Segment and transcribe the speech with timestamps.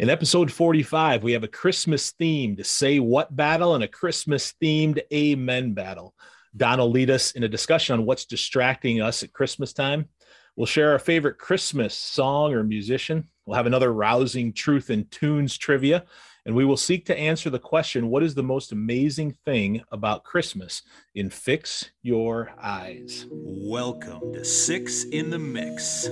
[0.00, 5.00] In episode 45, we have a Christmas themed Say What battle and a Christmas themed
[5.12, 6.16] Amen battle.
[6.56, 10.08] Don will lead us in a discussion on what's distracting us at Christmas time.
[10.56, 13.28] We'll share our favorite Christmas song or musician.
[13.46, 16.06] We'll have another rousing truth and tunes trivia.
[16.44, 20.24] And we will seek to answer the question what is the most amazing thing about
[20.24, 20.82] Christmas
[21.14, 23.26] in Fix Your Eyes?
[23.30, 26.08] Welcome to Six in the Mix.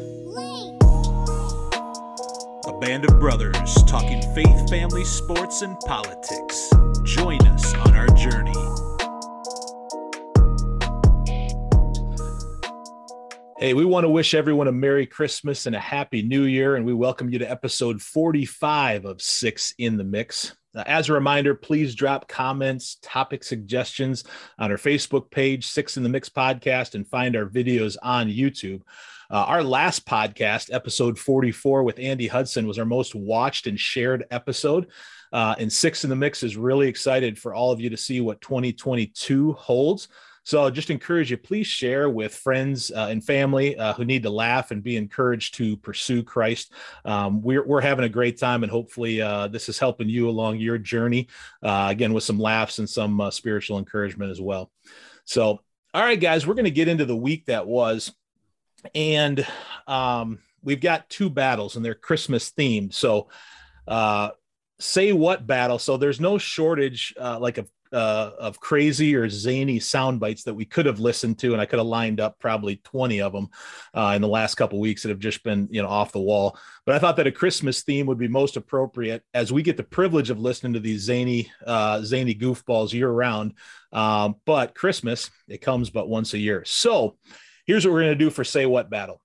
[2.64, 6.70] A band of brothers talking faith, family, sports, and politics.
[7.02, 8.52] Join us on our journey.
[13.58, 16.86] Hey, we want to wish everyone a Merry Christmas and a Happy New Year, and
[16.86, 20.54] we welcome you to episode 45 of Six in the Mix.
[20.72, 24.22] Uh, as a reminder, please drop comments, topic suggestions
[24.60, 28.82] on our Facebook page, Six in the Mix podcast, and find our videos on YouTube.
[29.32, 34.26] Uh, our last podcast, episode 44 with Andy Hudson, was our most watched and shared
[34.30, 34.88] episode.
[35.32, 38.20] Uh, and Six in the Mix is really excited for all of you to see
[38.20, 40.08] what 2022 holds.
[40.44, 44.30] So just encourage you, please share with friends uh, and family uh, who need to
[44.30, 46.74] laugh and be encouraged to pursue Christ.
[47.06, 50.58] Um, we're, we're having a great time, and hopefully, uh, this is helping you along
[50.58, 51.28] your journey,
[51.62, 54.70] uh, again, with some laughs and some uh, spiritual encouragement as well.
[55.24, 55.60] So,
[55.94, 58.12] all right, guys, we're going to get into the week that was
[58.94, 59.46] and
[59.86, 62.94] um, we've got two battles and they're Christmas themed.
[62.94, 63.28] So,
[63.86, 64.30] uh,
[64.78, 65.78] say what battle?
[65.78, 70.54] So there's no shortage uh, like of uh, of crazy or zany sound bites that
[70.54, 73.48] we could have listened to, and I could have lined up probably 20 of them
[73.92, 76.58] uh, in the last couple weeks that have just been you know off the wall.
[76.86, 79.82] But I thought that a Christmas theme would be most appropriate as we get the
[79.82, 83.54] privilege of listening to these zany uh, zany goofballs year round.
[83.92, 87.16] Um, but Christmas it comes but once a year, so
[87.64, 89.20] Here's what we're going to do for Say What Battle.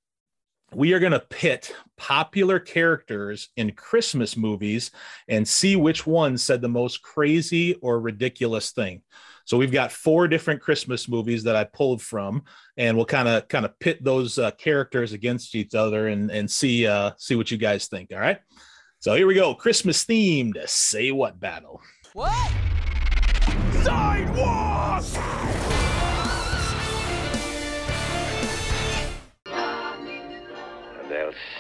[0.73, 4.91] We are going to pit popular characters in Christmas movies
[5.27, 9.01] and see which one said the most crazy or ridiculous thing.
[9.45, 12.43] So we've got four different Christmas movies that I pulled from,
[12.75, 16.51] and we'll kind of kind of pit those uh, characters against each other and and
[16.51, 18.11] see uh, see what you guys think.
[18.13, 18.39] All right.
[18.99, 19.55] So here we go.
[19.55, 21.81] Christmas themed Say What Battle.
[22.13, 22.51] What?
[23.83, 25.03] Sidewalk!
[25.03, 25.46] they'll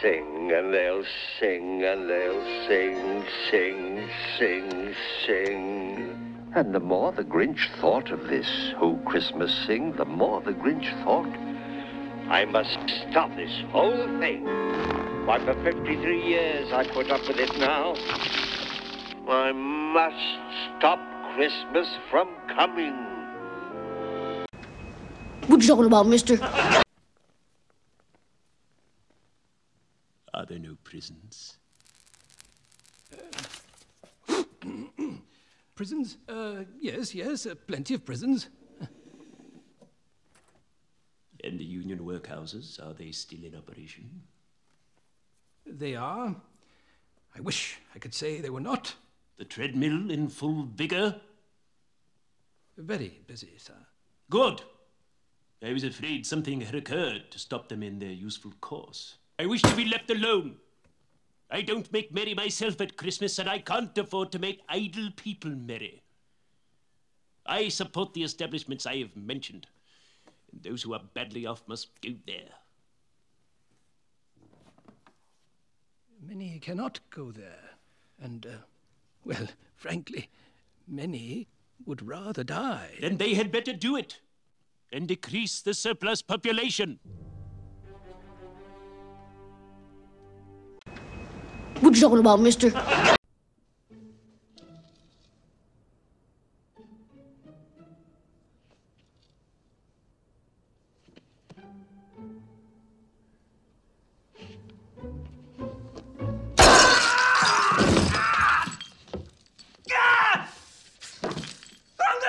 [0.01, 1.03] sing and they'll
[1.39, 6.49] sing and they'll sing, sing, sing, sing.
[6.55, 8.47] And the more the Grinch thought of this
[8.77, 11.27] Who Christmas Sing, the more the Grinch thought,
[12.29, 12.77] I must
[13.09, 14.45] stop this whole thing.
[15.25, 17.95] Why, for 53 years I put up with it now.
[19.27, 20.99] I must stop
[21.35, 22.95] Christmas from coming.
[25.47, 26.39] What you talking about, mister?
[30.37, 31.57] Are there no prisons?
[35.73, 36.17] prisons?
[36.29, 38.47] Uh, yes, yes, uh, plenty of prisons.
[41.43, 44.21] and the union workhouses, are they still in operation?
[45.65, 46.35] They are.
[47.35, 48.93] I wish I could say they were not.
[49.39, 51.19] The treadmill in full vigor?
[52.77, 53.87] Very busy, sir.
[54.29, 54.61] Good.
[55.63, 59.15] I was afraid something had occurred to stop them in their useful course.
[59.39, 60.57] I wish to be left alone.
[61.49, 65.51] I don't make merry myself at Christmas, and I can't afford to make idle people
[65.51, 66.01] merry.
[67.45, 69.67] I support the establishments I have mentioned,
[70.51, 72.49] and those who are badly off must go there.
[76.27, 77.77] Many cannot go there,
[78.19, 78.63] and, uh,
[79.23, 80.29] well, frankly,
[80.87, 81.47] many
[81.85, 82.95] would rather die.
[82.99, 84.19] Then they had better do it,
[84.91, 86.99] and decrease the surplus population.
[91.81, 92.67] What you talking about, mister?
[92.67, 92.75] And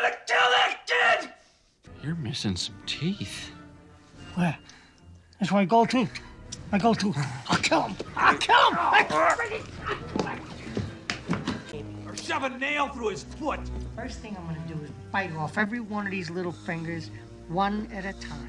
[0.04, 1.30] the killer kid.
[2.02, 3.50] You're missing some teeth.
[4.34, 4.56] Where?
[5.40, 6.06] That's where I go to.
[6.72, 7.14] I go to.
[7.48, 7.96] I'll kill him.
[8.16, 8.78] I'll kill him.
[12.06, 13.60] Or shove a nail through his foot.
[13.94, 17.10] First thing I'm gonna do is bite off every one of these little fingers,
[17.48, 18.48] one at a time.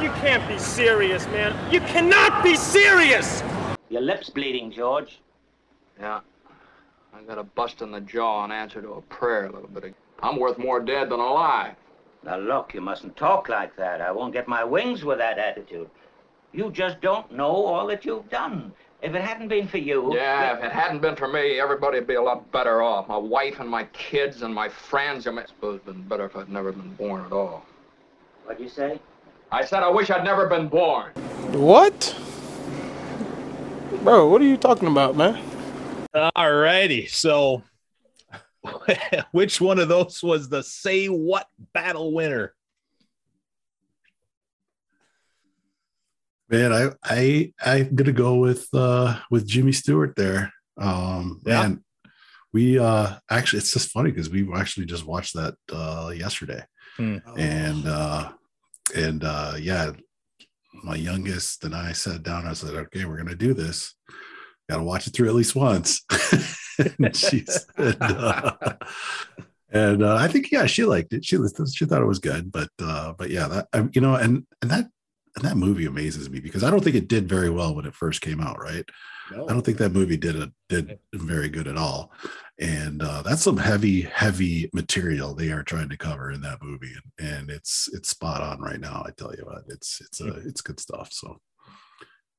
[0.00, 1.72] You can't be serious, man.
[1.72, 3.42] You cannot be serious.
[3.90, 5.20] Your lip's bleeding, George.
[6.00, 6.20] Yeah.
[7.14, 9.84] I got a bust in the jaw in answer to a prayer a little bit
[9.84, 9.94] ago.
[10.20, 11.76] I'm worth more dead than alive.
[12.24, 14.00] Now, look, you mustn't talk like that.
[14.00, 15.88] I won't get my wings with that attitude.
[16.54, 18.72] You just don't know all that you've done.
[19.02, 20.14] If it hadn't been for you.
[20.14, 23.08] Yeah, if it hadn't been for me, everybody'd be a lot better off.
[23.08, 25.26] My wife and my kids and my friends.
[25.26, 27.66] I mean, I suppose it'd been better if I'd never been born at all.
[28.44, 29.00] What'd you say?
[29.50, 31.10] I said I wish I'd never been born.
[31.52, 32.16] What?
[34.04, 35.42] Bro, what are you talking about, man?
[36.14, 37.06] All righty.
[37.06, 37.64] So,
[39.32, 42.54] which one of those was the say what battle winner?
[46.48, 50.52] Man, I I I'm gonna go with uh with Jimmy Stewart there.
[50.76, 51.62] Um Yeah.
[51.62, 51.84] man,
[52.52, 56.62] we uh actually it's just funny because we actually just watched that uh yesterday.
[56.96, 57.18] Hmm.
[57.36, 58.32] And uh
[58.94, 59.92] and uh yeah,
[60.82, 63.94] my youngest and I sat down, I said, okay, we're gonna do this.
[64.68, 66.04] Gotta watch it through at least once.
[66.98, 68.52] and she said uh,
[69.70, 71.24] and uh, I think yeah, she liked it.
[71.24, 71.36] She
[71.74, 74.86] she thought it was good, but uh, but yeah, that you know, and and that
[75.36, 77.94] and that movie amazes me because I don't think it did very well when it
[77.94, 78.60] first came out.
[78.60, 78.84] Right?
[79.32, 82.12] I don't think that movie did a, did very good at all,
[82.58, 86.92] and uh, that's some heavy heavy material they are trying to cover in that movie,
[87.18, 89.02] and, and it's it's spot on right now.
[89.06, 91.12] I tell you what, it's it's uh, it's good stuff.
[91.12, 91.40] So.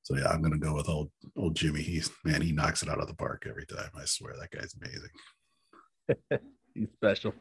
[0.04, 1.82] So yeah, I'm gonna go with old old Jimmy.
[1.82, 3.90] He's man, he knocks it out of the park every time.
[4.00, 6.42] I swear that guy's amazing.
[6.76, 7.34] He's special.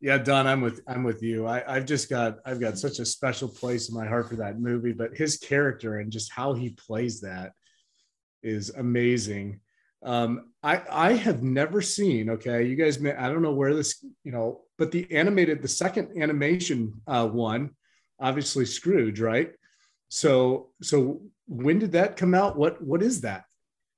[0.00, 1.46] Yeah, Don, I'm with I'm with you.
[1.46, 4.58] I, I've just got I've got such a special place in my heart for that
[4.58, 7.52] movie, but his character and just how he plays that
[8.42, 9.60] is amazing.
[10.02, 12.30] Um, I I have never seen.
[12.30, 15.68] Okay, you guys, may, I don't know where this, you know, but the animated, the
[15.68, 17.72] second animation uh, one,
[18.18, 19.52] obviously Scrooge, right?
[20.08, 22.56] So so when did that come out?
[22.56, 23.44] What what is that?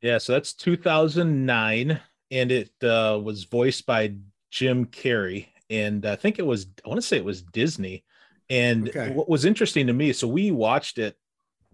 [0.00, 2.00] Yeah, so that's 2009,
[2.32, 4.14] and it uh, was voiced by
[4.50, 8.04] Jim Carrey, and I think it was I want to say it was Disney.
[8.50, 9.10] And Okay.
[9.10, 11.16] what was interesting to me, so we watched it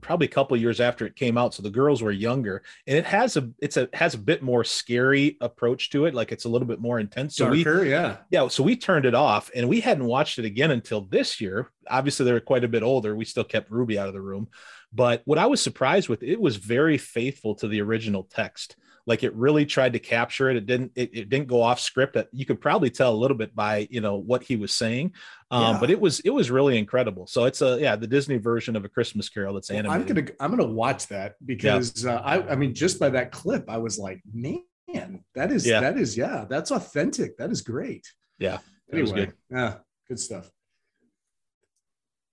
[0.01, 3.05] probably a couple years after it came out, so the girls were younger, and it
[3.05, 6.49] has a it's a has a bit more scary approach to it, like it's a
[6.49, 7.35] little bit more intense.
[7.37, 8.17] So we Darker, yeah.
[8.31, 11.73] yeah, so we turned it off and we hadn't watched it again until this year.
[11.91, 13.17] Obviously, they were quite a bit older.
[13.17, 14.49] We still kept Ruby out of the room.
[14.93, 18.77] But what I was surprised with, it was very faithful to the original text.
[19.09, 20.57] Like it really tried to capture it.
[20.57, 22.13] It didn't, it, it didn't go off script.
[22.15, 25.15] That you could probably tell a little bit by, you know, what he was saying.
[25.51, 25.81] Um, Yeah.
[25.81, 27.27] but it was it was really incredible.
[27.27, 30.09] So it's a yeah, the Disney version of a Christmas carol that's animated.
[30.11, 33.69] I'm gonna I'm gonna watch that because uh, I I mean just by that clip
[33.69, 35.81] I was like man that is Yeah.
[35.81, 38.07] that is yeah that's authentic that is great
[38.39, 38.59] yeah,
[38.93, 39.35] it was anyway good.
[39.51, 39.75] yeah
[40.09, 40.51] good stuff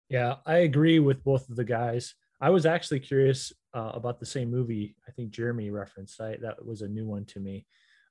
[0.10, 2.14] Yeah, I agree with both of the guys.
[2.42, 4.96] I was actually curious uh, about the same movie.
[5.08, 6.20] I think Jeremy referenced.
[6.20, 7.66] I, that was a new one to me.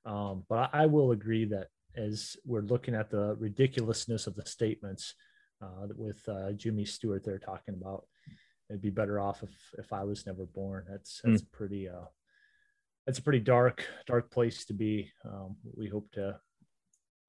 [0.05, 4.45] Um, but I, I will agree that as we're looking at the ridiculousness of the
[4.45, 5.13] statements
[5.61, 8.05] uh, with uh, Jimmy Stewart, they're talking about
[8.69, 10.85] it'd be better off if if I was never born.
[10.89, 11.87] That's that's pretty.
[11.87, 12.05] Uh,
[13.05, 15.11] that's a pretty dark dark place to be.
[15.23, 16.39] Um, we hope to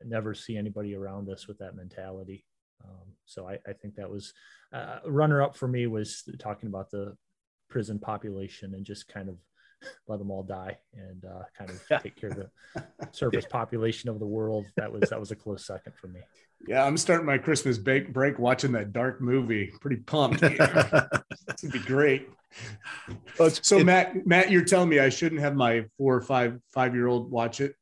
[0.02, 2.45] never see anybody around us with that mentality.
[2.84, 4.32] Um, so I, I think that was
[4.72, 7.16] uh, runner up for me was talking about the
[7.68, 9.36] prison population and just kind of
[10.08, 12.50] let them all die and uh, kind of take care of the
[13.12, 14.66] surface population of the world.
[14.76, 16.20] That was that was a close second for me.
[16.66, 19.72] yeah I'm starting my Christmas break break watching that dark movie.
[19.80, 20.42] Pretty pumped.
[21.48, 22.28] This would be great.
[23.62, 27.06] So Matt Matt you're telling me I shouldn't have my four or five five year
[27.06, 27.74] old watch it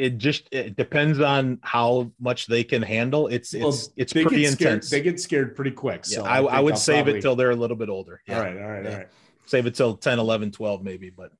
[0.00, 3.26] It just it depends on how much they can handle.
[3.28, 4.90] It's it's Well, it's they pretty scared- intense.
[4.90, 7.36] they get scared pretty quick Yeah, so I, I would I'll save probably- it till
[7.36, 8.20] they're a little bit older.
[8.26, 8.36] Yeah.
[8.38, 8.98] all right all right all Yeah.
[8.98, 9.08] right
[9.46, 11.32] Save it till 10, 11, 12 maybe, but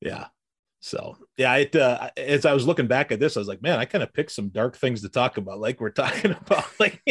[0.00, 0.26] yeah.
[0.80, 3.78] So, yeah, it uh, as I was looking back at this, I was like, man,
[3.78, 5.58] I kind of picked some dark things to talk about.
[5.58, 7.02] Like we're talking about like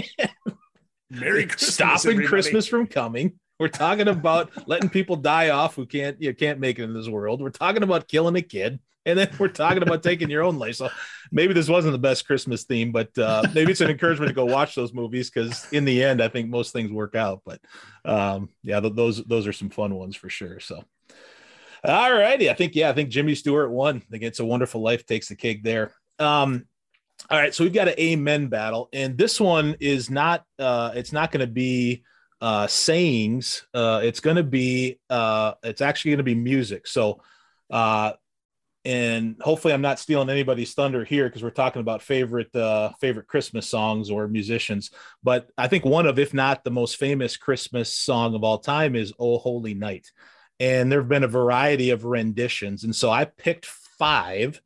[1.09, 2.27] Merry Christmas, stopping everybody.
[2.27, 3.33] Christmas from coming.
[3.59, 7.07] We're talking about letting people die off who can't you can't make it in this
[7.09, 7.41] world.
[7.41, 8.79] We're talking about killing a kid.
[9.05, 10.75] And then we're talking about taking your own life.
[10.75, 10.89] So
[11.31, 14.45] maybe this wasn't the best Christmas theme, but uh, maybe it's an encouragement to go
[14.45, 17.41] watch those movies because in the end, I think most things work out.
[17.45, 17.61] But
[18.03, 20.59] um, yeah, th- those those are some fun ones for sure.
[20.59, 20.83] So
[21.83, 23.97] all righty, I think yeah, I think Jimmy Stewart won.
[23.97, 25.93] I think it's a wonderful life takes the cake there.
[26.19, 26.65] Um,
[27.29, 31.13] all right, so we've got an amen battle, and this one is not uh, it's
[31.13, 32.03] not going to be
[32.41, 33.65] uh, sayings.
[33.73, 36.87] Uh, it's going to be uh, it's actually going to be music.
[36.87, 37.21] So.
[37.67, 38.11] Uh,
[38.85, 43.27] and hopefully I'm not stealing anybody's thunder here because we're talking about favorite uh, favorite
[43.27, 44.91] Christmas songs or musicians.
[45.23, 48.95] But I think one of, if not the most famous Christmas song of all time,
[48.95, 50.11] is "Oh Holy Night,"
[50.59, 52.83] and there have been a variety of renditions.
[52.83, 54.61] And so I picked five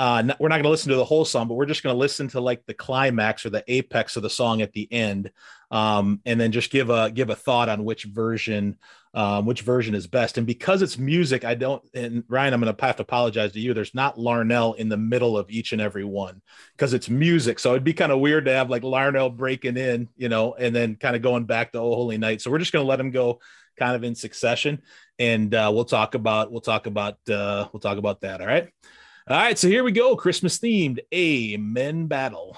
[0.00, 1.94] uh, n- we're not going to listen to the whole song, but we're just going
[1.94, 5.30] to listen to like the climax or the apex of the song at the end,
[5.70, 8.78] um, and then just give a give a thought on which version
[9.12, 10.38] um, which version is best.
[10.38, 11.82] And because it's music, I don't.
[11.92, 13.74] And Ryan, I'm going to have to apologize to you.
[13.74, 16.40] There's not Larnelle in the middle of each and every one
[16.76, 17.58] because it's music.
[17.58, 20.74] So it'd be kind of weird to have like Larnelle breaking in, you know, and
[20.74, 22.40] then kind of going back to Oh Holy Night.
[22.40, 23.40] So we're just going to let him go
[23.78, 24.80] kind of in succession,
[25.18, 28.40] and uh, we'll talk about we'll talk about uh, we'll talk about that.
[28.40, 28.70] All right.
[29.28, 30.16] All right, so here we go.
[30.16, 32.56] Christmas themed Amen Battle.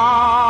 [0.00, 0.47] Oh,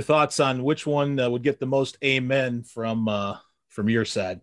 [0.00, 3.36] your thoughts on which one uh, would get the most amen from uh,
[3.68, 4.40] from your side?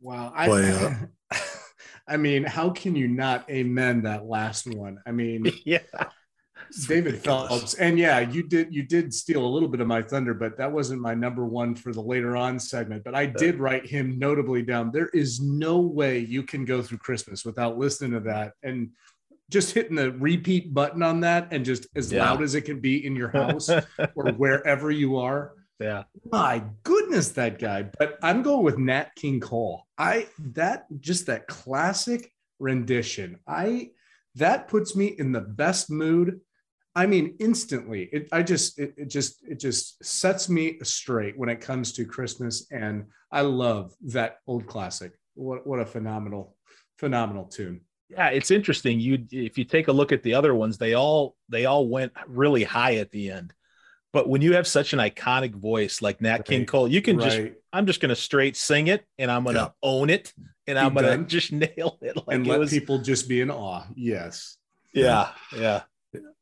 [0.00, 0.32] Wow.
[0.34, 1.36] I, Boy, uh,
[2.08, 5.00] I mean, how can you not amen that last one?
[5.04, 5.80] I mean, yeah.
[6.86, 7.48] David ridiculous.
[7.48, 7.74] Phelps.
[7.74, 10.70] And yeah, you did you did steal a little bit of my thunder, but that
[10.70, 13.02] wasn't my number one for the later on segment.
[13.02, 14.92] But I did write him notably down.
[14.92, 18.90] There is no way you can go through Christmas without listening to that and
[19.50, 22.24] just hitting the repeat button on that and just as Yeah.
[22.24, 23.68] loud as it can be in your house
[24.14, 25.54] or wherever you are.
[25.80, 26.04] Yeah.
[26.30, 27.30] My goodness.
[27.30, 29.86] that guy, but I'm going with Nat King Cole.
[29.98, 33.38] I that just that classic rendition.
[33.46, 33.90] I
[34.36, 36.40] that puts me in the best mood.
[36.94, 38.08] I mean, instantly.
[38.12, 42.04] It I just it, it just it just sets me straight when it comes to
[42.04, 45.12] Christmas, and I love that old classic.
[45.34, 46.56] What what a phenomenal
[46.98, 47.80] phenomenal tune.
[48.12, 49.00] Yeah, it's interesting.
[49.00, 52.12] You if you take a look at the other ones, they all they all went
[52.26, 53.52] really high at the end.
[54.12, 57.40] But when you have such an iconic voice like Nat King Cole, you can just.
[57.74, 59.68] I'm just gonna straight sing it and I'm gonna Yeah.
[59.82, 60.34] own it
[60.66, 61.26] and I'm Be gonna done.
[61.26, 62.16] just nail it.
[62.18, 63.84] Like and it let was, people just be in awe.
[63.96, 64.58] Yes.
[64.92, 65.84] yeah, yeah.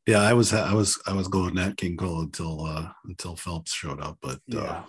[0.05, 3.73] Yeah, I was I was I was going Nat King Cole until uh until Phelps
[3.73, 4.81] showed up, but uh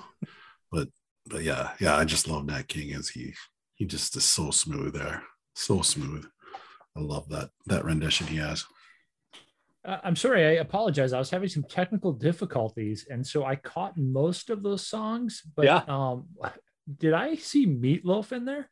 [0.72, 0.88] but
[1.28, 3.34] but yeah, yeah, I just love Nat King as he
[3.76, 5.22] he just is so smooth there.
[5.54, 6.26] So smooth.
[6.96, 8.64] I love that that rendition he has.
[9.84, 11.12] Uh, I'm sorry, I apologize.
[11.12, 15.42] I was having some technical difficulties, and so I caught most of those songs.
[15.56, 15.82] But Yeah.
[15.88, 16.26] um,
[16.99, 18.70] did I see Meatloaf in there?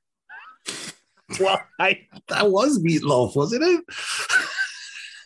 [1.40, 3.84] Well, I That was meatloaf, wasn't it?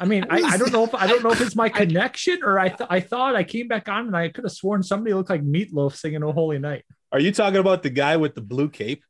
[0.01, 2.59] I mean, I, I don't know if I don't know if it's my connection or
[2.59, 5.31] I th- I thought I came back on and I could have sworn somebody looked
[5.31, 8.69] like Meatloaf singing "Oh Holy Night." Are you talking about the guy with the blue
[8.69, 9.03] cape?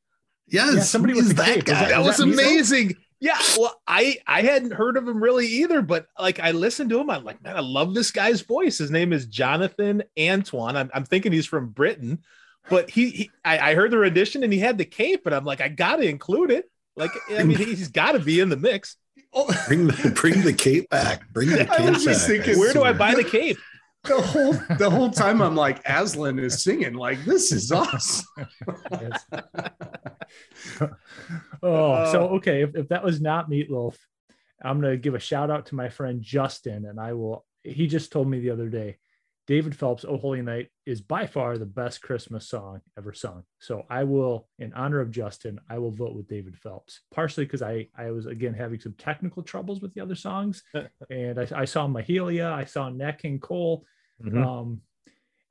[0.47, 1.57] Yes, Yeah, somebody with the that cape.
[1.57, 1.81] Was guy.
[1.81, 2.33] that- That was Meatloaf?
[2.35, 2.95] amazing.
[3.21, 7.00] Yeah, well, I I hadn't heard of him really either, but like I listened to
[7.00, 8.78] him, I'm like, man, I love this guy's voice.
[8.78, 10.76] His name is Jonathan Antoine.
[10.76, 12.23] I'm, I'm thinking he's from Britain,
[12.68, 15.44] but he, he I, I heard the rendition and he had the cape, and I'm
[15.44, 16.71] like, I got to include it.
[16.97, 18.97] Like, I mean, he's got to be in the mix.
[19.33, 19.50] Oh.
[19.68, 21.28] Bring the bring the cape back.
[21.33, 22.37] Bring the I cape was just back.
[22.44, 23.56] thinking- Where do I buy the cape?
[24.04, 28.26] The whole the whole time I'm like Aslan is singing like this is awesome.
[31.64, 32.62] Oh, so okay.
[32.62, 33.97] If, if that was not Meatloaf,
[34.62, 37.44] I'm gonna give a shout out to my friend Justin, and I will.
[37.62, 38.99] He just told me the other day,
[39.47, 43.44] David Phelps' "Oh Holy Night" is by far the best Christmas song ever sung.
[43.59, 47.62] So I will, in honor of Justin, I will vote with David Phelps, partially because
[47.62, 50.62] I I was again having some technical troubles with the other songs,
[51.11, 53.85] and I, I saw Mahalia, I saw Nat King Cole,
[54.23, 54.44] Mhm.
[54.47, 54.80] um,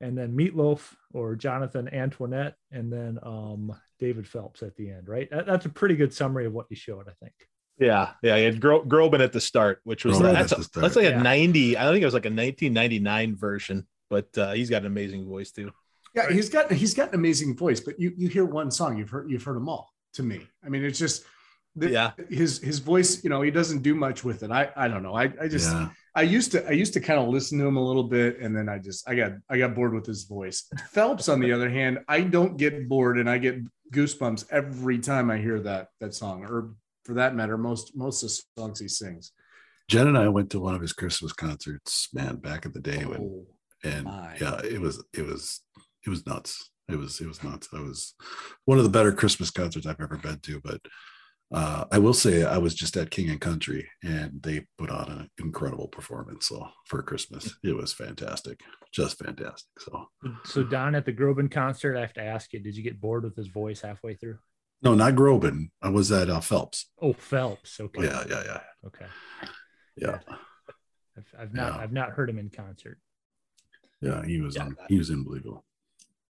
[0.04, 0.80] and then Meatloaf
[1.12, 5.08] or Jonathan Antoinette, and then um, David Phelps at the end.
[5.08, 7.34] Right, That- that's a pretty good summary of what you showed, I think.
[7.78, 10.62] Yeah, yeah, he had Gro- Groban at the start, which was Groban that's, at a,
[10.62, 10.82] start.
[10.82, 11.76] that's like a 90.
[11.76, 15.50] I think it was like a 1999 version, but uh, he's got an amazing voice
[15.50, 15.72] too.
[16.14, 19.10] Yeah, he's got he's got an amazing voice, but you you hear one song, you've
[19.10, 19.90] heard you've heard them all.
[20.14, 21.24] To me, I mean, it's just
[21.74, 22.12] the, Yeah.
[22.30, 23.24] his his voice.
[23.24, 24.52] You know, he doesn't do much with it.
[24.52, 25.14] I I don't know.
[25.16, 25.88] I I just Yeah.
[26.14, 28.54] I used to I used to kind of listen to him a little bit, and
[28.56, 30.64] then I just I got I got bored with his voice.
[30.90, 33.56] Phelps, on the other hand, I don't get bored, and I get
[33.92, 36.74] goosebumps every time I hear that that song, or
[37.04, 39.32] for that matter, most most of the songs he sings.
[39.88, 43.04] Jen and I went to one of his Christmas concerts, man, back in the day
[43.04, 43.46] when Oh,
[43.82, 44.36] and my.
[44.40, 45.60] yeah, it was it was
[46.06, 46.70] it was nuts.
[46.88, 47.68] It was it was nuts.
[47.72, 48.14] I was
[48.66, 50.60] one of the better Christmas concerts I've ever been to.
[50.60, 50.80] But
[51.54, 55.08] uh, I will say I was just at King and Country, and they put on
[55.10, 56.48] an incredible performance.
[56.48, 58.60] So for Christmas, it was fantastic,
[58.92, 59.68] just fantastic.
[59.78, 60.08] So
[60.44, 63.24] So Don at the Groban concert, I have to ask you, did you get bored
[63.24, 64.38] with his voice halfway through?
[64.82, 65.70] no, not Groban.
[65.80, 66.90] I was at uh, Phelps.
[67.00, 67.80] Oh, Phelps.
[67.80, 68.02] Okay.
[68.04, 69.06] Yeah, yeah, yeah, Okay.
[69.96, 70.18] yeah,
[71.16, 71.78] I've, I've not Yeah.
[71.80, 72.98] I've not heard him in concert.
[74.02, 74.22] yeah.
[74.26, 74.64] He was Yeah.
[74.64, 75.64] un- he was unbelievable.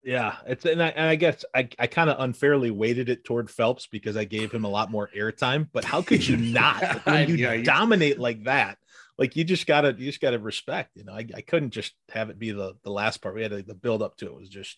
[0.04, 3.50] Yeah, it's and I, and I guess I, I kind of unfairly weighted it toward
[3.50, 5.68] Phelps because I gave him a lot more airtime.
[5.72, 8.76] But how could you not when you Yeah, dominate like that?
[9.16, 10.90] Like you just gotta you just gotta respect.
[10.96, 13.34] You know, I, I couldn't just have it be the the last part.
[13.34, 14.76] We had to, the build up to it was just.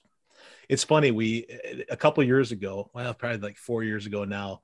[0.69, 1.11] It's funny.
[1.11, 1.47] We
[1.91, 4.61] a couple years ago, well, probably like four years ago now,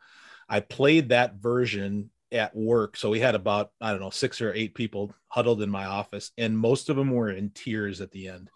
[0.48, 2.96] I played that version at work.
[2.96, 6.32] So we had about I don't know six or eight people huddled in my office,
[6.38, 8.50] and most of them were in tears at the end.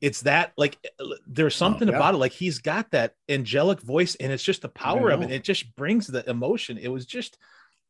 [0.00, 0.78] It's that like
[1.26, 1.96] there's something yeah.
[1.96, 2.18] about it.
[2.18, 5.30] Like he's got that angelic voice, and it's just the power of it.
[5.30, 6.78] It just brings the emotion.
[6.78, 7.38] It was just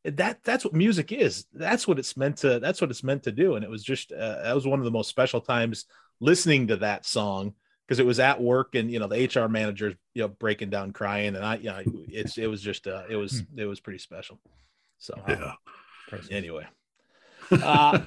[0.05, 1.45] that that's what music is.
[1.53, 2.59] That's what it's meant to.
[2.59, 3.55] That's what it's meant to do.
[3.55, 5.85] And it was just uh, that was one of the most special times
[6.19, 7.53] listening to that song
[7.87, 10.91] because it was at work and you know the HR manager you know breaking down
[10.91, 13.99] crying and I you know it's it was just uh it was it was pretty
[13.99, 14.39] special.
[14.97, 15.53] So Yeah.
[16.29, 16.67] anyway
[17.51, 17.99] uh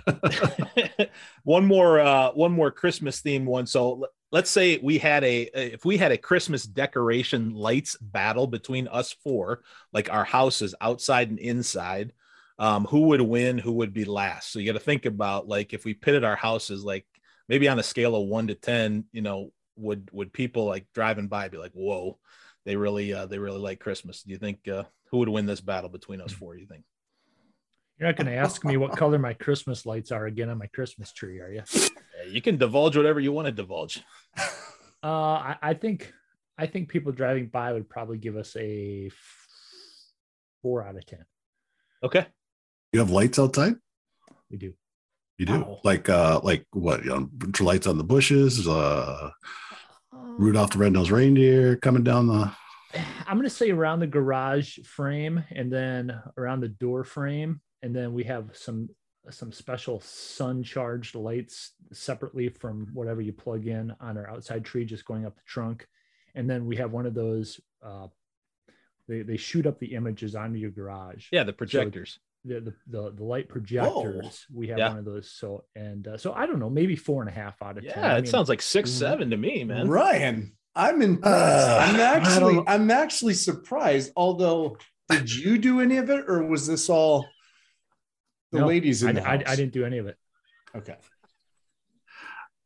[1.45, 3.67] one more uh one more christmas themed one.
[3.67, 8.89] So let's say we had a if we had a christmas decoration lights battle between
[8.89, 12.13] us four like our houses outside and inside
[12.59, 14.53] um who would win who would be last?
[14.53, 17.07] So you got to think about like if we pitted our houses like
[17.49, 21.29] maybe on a scale of 1 to 10 you know would would people like driving
[21.29, 22.19] by be like whoa
[22.65, 24.23] they really uh they really like christmas.
[24.23, 26.85] Do you think uh who would win this battle between us four you think
[28.03, 30.67] You're not going to ask me what color my Christmas lights are again on my
[30.67, 31.63] Christmas tree, are you?
[32.29, 34.03] You can divulge whatever you want to divulge
[35.05, 36.13] Uh, I, I think
[36.59, 39.47] I think people driving by would probably give us a f-
[40.63, 41.25] four out of ten.
[42.03, 42.27] Okay.
[42.93, 43.75] You have lights outside?
[44.51, 44.75] We do.
[45.39, 45.77] You do?
[45.85, 49.31] Like uh like what, you know, lights on the bushes, uh
[50.13, 52.51] Rudolph the Red-Nosed Reindeer coming down the
[53.29, 58.13] I'm gonna say around the garage frame and then around the door frame, and then
[58.15, 58.89] we have some
[59.31, 64.85] some special sun charged lights separately from whatever you plug in on our outside tree,
[64.85, 65.87] just going up the trunk.
[66.35, 67.61] And then we have one of those.
[67.85, 68.09] Uh,
[69.09, 71.27] they they shoot up the images onto your garage.
[71.31, 72.19] Yeah, the So projectors.
[72.45, 74.47] the, the the the light projectors.
[74.53, 74.89] We have Yeah.
[74.89, 75.31] one of those.
[75.31, 77.93] So and uh, so I don't know, maybe four and a half out of ten.
[77.97, 79.89] Yeah, I it mean, sounds like six, seven to me, man.
[79.89, 81.69] Ryan, I'm impressed.
[81.69, 84.13] Uh, I'm actually I'm actually surprised.
[84.17, 84.79] Although,
[85.11, 87.27] did you do any of it, or was this all
[88.53, 89.43] the no, ladies in I, the house?
[89.47, 90.17] I didn't do any of it.
[90.77, 90.97] Okay.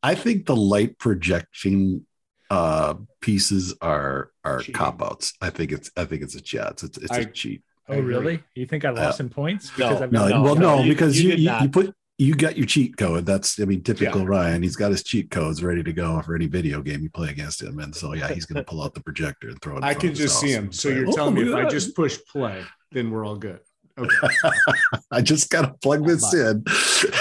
[0.02, 2.06] I think the light projection
[2.48, 5.32] uh pieces are are cop outs.
[5.40, 7.62] I think it's I think it's a yeah, it's it's, it's a I- cheat.
[7.88, 8.42] Oh, really?
[8.56, 9.70] You think I lost Uh, in points?
[9.78, 12.56] no, I've No, got- well, no, you- because you you you, you put you got
[12.56, 13.26] your cheat code.
[13.26, 14.26] That's I mean, typical Yeah.
[14.28, 14.62] Ryan.
[14.62, 17.62] He's got his cheat codes ready to go for any video game you play against
[17.62, 19.78] him, and so yeah, he's gonna pull out the projector and throw it.
[19.78, 20.72] in I can just see him.
[20.72, 23.60] So say, you're "Oh, telling me if I just push play, then we're all good.
[23.98, 24.28] Okay.
[25.10, 26.62] I just gotta plug this in.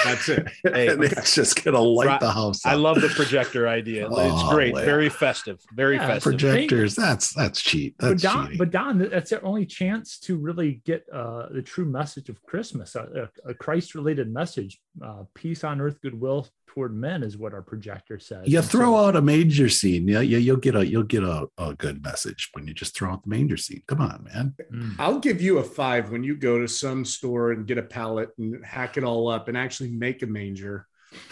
[0.04, 0.46] That's it.
[0.64, 2.20] Hey, and it's just gonna light Right.
[2.20, 2.64] the house.
[2.66, 2.72] Up.
[2.72, 4.06] I love the projector idea.
[4.06, 4.74] it's Oh, great.
[4.74, 4.84] man.
[4.84, 5.58] Very festive.
[5.74, 6.22] Very Yeah, festive.
[6.32, 6.94] projectors.
[6.94, 7.94] That's that's cheat.
[7.98, 8.58] but That's Don, cheating.
[8.58, 12.94] but Don, that's the only chance to really get uh, the true message of Christmas,
[12.94, 17.62] a, a, a Christ-related message, uh, peace on earth, goodwill toward men, is what our
[17.62, 18.46] projector says.
[18.46, 21.22] you And throw so- out a manger scene, yeah, yeah, you'll get a you'll get
[21.22, 23.82] a, a good message when you just throw out the manger scene.
[23.88, 24.54] Come on, man.
[24.70, 24.94] Mm.
[24.98, 28.28] I'll give you a five when you go to some store and get a pallet
[28.38, 30.86] and hack it all up and actually make a manger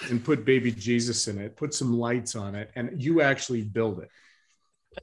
[0.09, 4.01] and put baby Jesus in it, put some lights on it, and you actually build
[4.01, 4.09] it.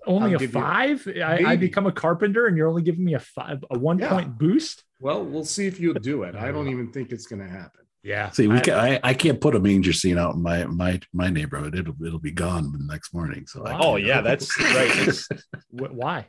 [0.07, 1.07] only I'll a give you- five.
[1.23, 4.09] I, I become a carpenter, and you're only giving me a five, a one Yeah.
[4.09, 4.83] point boost.
[4.99, 6.35] Well, we'll see if you'll do it.
[6.35, 7.80] I don't even think it's going to happen.
[8.03, 8.31] Yeah.
[8.31, 10.99] See, we I- can, I, I can't put a manger scene out in my my
[11.13, 11.75] my neighborhood.
[11.75, 13.45] It'll it'll be gone the next morning.
[13.47, 15.07] So I Oh can't- yeah, that's right.
[15.07, 15.27] It's
[15.69, 16.25] Why?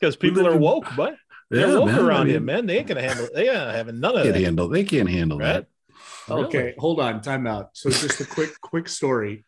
[0.00, 1.14] because people are woke, but
[1.50, 2.66] they're Yeah, woke man, around you, mean- man.
[2.66, 3.28] They ain't gonna handle.
[3.34, 4.42] They ain't having none of can't that.
[4.42, 4.68] handle.
[4.68, 5.64] They can't handle Right?
[5.64, 5.66] that.
[6.34, 7.70] Okay, hold on, time out.
[7.74, 9.44] So just a quick quick story.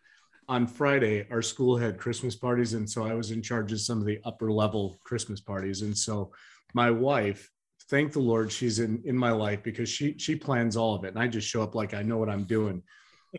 [0.49, 3.99] On Friday, our school had Christmas parties, and so I was in charge of some
[3.99, 5.83] of the upper level Christmas parties.
[5.83, 6.31] And so
[6.73, 7.51] my wife,
[7.89, 11.09] thank the Lord, she's in in my life because she she plans all of it,
[11.09, 12.83] and I just show up like I know what I'm doing.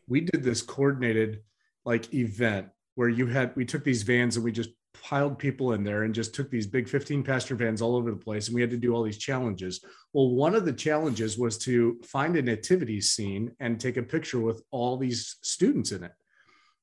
[0.08, 1.42] We did this coordinated
[1.86, 4.70] like event where you had we took these vans and we just
[5.04, 8.18] piled people in there and just took these big 15 passenger vans all over the
[8.18, 8.48] place.
[8.48, 9.84] And we had to do all these challenges.
[10.14, 14.40] Well one of the challenges was to find a nativity scene and take a picture
[14.40, 16.12] with all these students in it.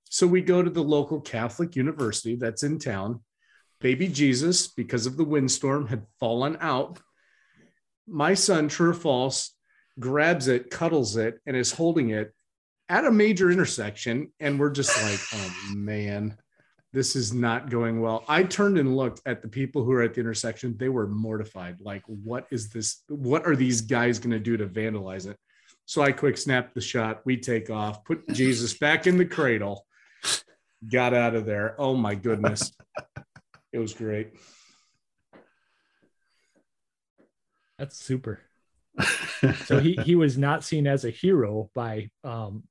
[0.04, 3.20] So we go to the local catholic university that's in town.
[3.80, 7.00] Baby jesus because of the windstorm had fallen out
[8.06, 9.54] my son true or false
[9.98, 12.32] grabs it cuddles it and is holding it
[12.88, 16.36] at a major intersection and we're just like oh man
[16.92, 18.24] this is not going well.
[18.28, 20.76] I turned and looked at the people who are at the intersection.
[20.78, 23.02] They were mortified like what is this?
[23.08, 25.36] What are these guys going to do to vandalize it?
[25.86, 29.84] So i quick snapped the shot we take off put jesus back in the cradle
[30.90, 31.74] got out of there.
[31.78, 32.72] Oh my goodness.
[33.72, 34.34] It was great
[37.84, 38.40] That's super.
[39.66, 42.62] so he he was not seen as a hero by um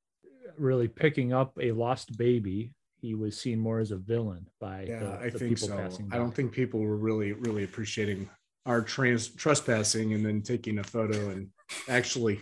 [0.57, 2.73] really picking up a lost baby.
[2.99, 5.77] He was seen more as a villain by yeah the, i the think people so.
[5.77, 8.29] passing i don't think people were really really appreciating
[8.65, 11.49] our trans trespassing and then taking a photo and
[11.89, 12.41] actually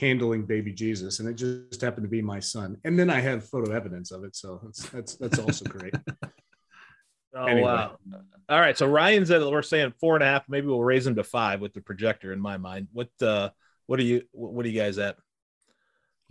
[0.00, 1.20] handling baby jesus.
[1.20, 2.76] And it just happened to be my son.
[2.84, 4.36] And then i have photo evidence of it.
[4.36, 5.94] So that's that's that's also great
[7.34, 7.62] Oh Anyway.
[7.70, 7.96] wow!
[8.48, 10.48] All right, so Ryan's at we're saying four and a half.
[10.48, 12.32] Maybe we'll raise him to five with the projector.
[12.32, 13.50] In my mind, what uh,
[13.86, 15.16] what are you what are you guys at?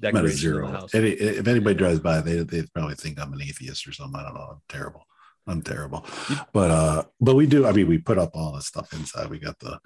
[0.03, 0.87] I'm at a Decorations in the zero.
[0.93, 4.19] Any, if anybody drives by, they they probably think I'm an atheist or something.
[4.19, 4.47] I don't know.
[4.51, 5.05] I'm terrible.
[5.47, 6.05] I'm terrible.
[6.53, 7.65] But uh, but we do.
[7.65, 9.29] I mean, we put up all this stuff inside.
[9.29, 9.79] We got the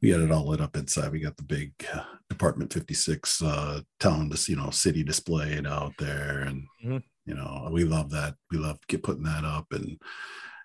[0.00, 1.10] we got it all lit up inside.
[1.12, 5.92] We got the big uh, Department 56 uh, town, this you know, city displayed out
[5.98, 7.02] there, and Mhm.
[7.26, 8.34] you know, we love that.
[8.50, 9.98] We love get putting that up and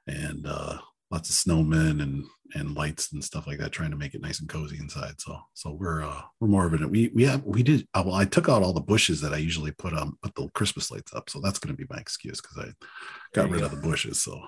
[0.08, 0.78] and uh,
[1.12, 4.40] lots of snowmen and and lights and stuff like that, trying to make it nice
[4.40, 5.20] and cozy inside.
[5.20, 6.90] So so we're uh, we're more of it.
[6.90, 7.88] We we have we did.
[7.94, 10.48] Uh, well, I took out all the bushes that I usually put on put the
[10.50, 11.30] Christmas lights up.
[11.30, 12.86] So that's going to be my excuse because I
[13.34, 13.66] got rid go.
[13.66, 14.22] of the bushes.
[14.22, 14.42] So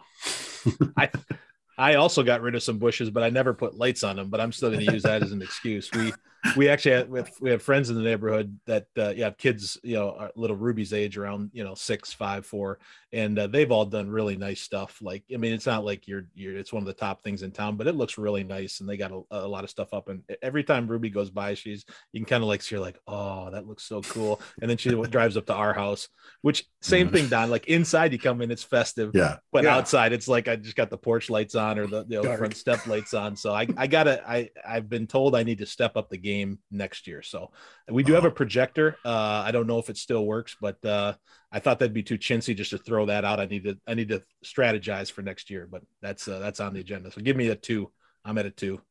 [0.98, 1.10] I
[1.78, 4.30] I also got rid of some bushes, but I never put lights on them.
[4.30, 5.90] But I'm still going to use that as an excuse.
[5.92, 6.14] We
[6.56, 9.38] we actually have, we have, we have friends in the neighborhood that uh, yeah have
[9.38, 12.80] kids you know little ruby's age around you know six five four
[13.12, 16.26] and uh, they've all done really nice stuff like i mean it's not like you're
[16.36, 18.88] you're it's one of the top things in town but it looks really nice and
[18.88, 21.84] they got a, a lot of stuff up and every time ruby goes by she's
[22.14, 24.78] you can kind of like see her like oh that looks so cool and then
[24.78, 26.08] she drives up to our house
[26.42, 27.12] which same Mhm.
[27.12, 29.38] thing don like inside you come in it's festive Yeah.
[29.52, 29.76] but Yeah.
[29.76, 32.56] outside it's like i just got the porch lights on or the you know, front
[32.56, 35.98] step lights on so i i gotta i i've been told i need to step
[35.98, 36.29] up the game
[36.72, 37.22] next year.
[37.22, 37.52] So
[37.90, 38.98] we do have a projector.
[39.06, 41.14] Uh i don't know if it still works but uh
[41.52, 43.40] i thought that'd be too chintzy just to throw that out.
[43.40, 46.74] I need to i need to strategize for next year but that's uh, that's on
[46.74, 47.12] the agenda.
[47.12, 47.92] So give me a two.
[48.26, 48.82] I'm at a two.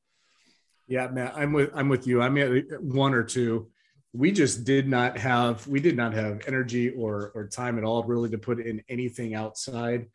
[0.89, 2.23] Yeah, man, I'm with I'm with you.
[2.23, 3.69] I'm at one or two.
[4.15, 8.03] We just did not have we did not have energy or or time at all
[8.05, 10.07] really to put in anything outside.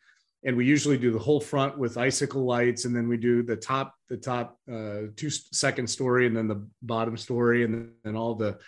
[0.44, 3.56] And we usually do the whole front with icicle lights, and then we do the
[3.56, 8.34] top the top uh, two second story, and then the bottom story, and then all
[8.34, 8.58] the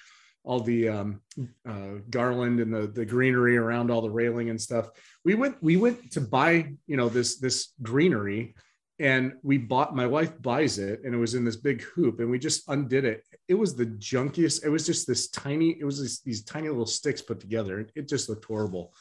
[0.43, 1.21] all the um,
[1.69, 4.89] uh, garland and the the greenery around all the railing and stuff.
[5.25, 8.55] We went we went to buy you know this this greenery
[8.99, 12.31] and we bought my wife buys it and it was in this big hoop and
[12.31, 16.01] we just undid it it was the junkiest it was just this tiny it was
[16.01, 18.95] this, these tiny little sticks put together it, it just looked horrible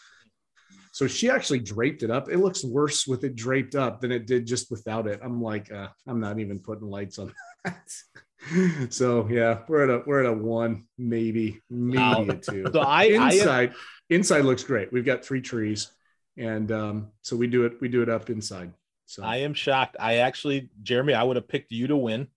[0.96, 4.26] so she actually draped it up it looks worse with it draped up than it
[4.26, 7.34] did just without it i'm like uh, i'm not even putting lights on
[7.66, 7.92] that
[8.90, 12.26] so yeah we're at a we're at a one maybe maybe Wow.
[12.30, 13.74] a two So I- I inside
[14.10, 15.92] inside looks great we've got three trees
[16.38, 18.72] and um so we do it we do it up inside
[19.08, 19.98] so I am shocked.
[20.00, 22.28] I actually, Jeremy, I would have picked you to win,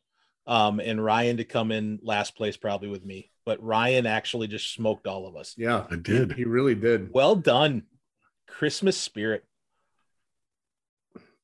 [0.46, 3.30] um, and Ryan to come in last place probably with me.
[3.46, 5.54] But Ryan actually just smoked all of us.
[5.56, 6.32] Yeah, I did.
[6.32, 7.10] He, he really did.
[7.10, 7.84] Well done,
[8.48, 9.44] Christmas spirit.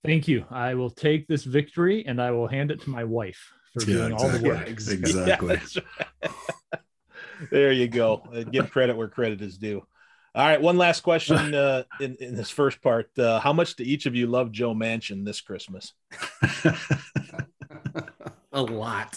[0.05, 0.45] Thank you.
[0.51, 3.41] I will take this victory and I will hand it to my wife
[3.73, 4.51] for Yeah, doing all the exactly.
[4.51, 4.69] work.
[4.69, 5.61] Exactly.
[5.75, 5.83] Yeah,
[6.23, 6.81] right.
[7.51, 8.23] there you go.
[8.33, 9.83] Uh, Give credit where credit is due.
[10.35, 13.09] All right, one last question uh, in in this first part.
[13.19, 15.93] Uh, how much do each of you love Joe Manchin this Christmas?
[18.53, 19.17] a lot.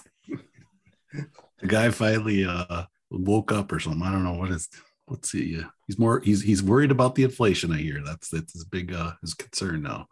[1.59, 4.03] the guy finally uh woke up or something.
[4.03, 4.69] I don't know what is
[5.05, 8.01] what's he uh, he's more he's he's worried about the inflation, I hear.
[8.05, 10.07] That's that's his big uh his concern now.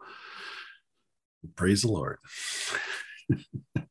[1.55, 2.17] Praise the Lord.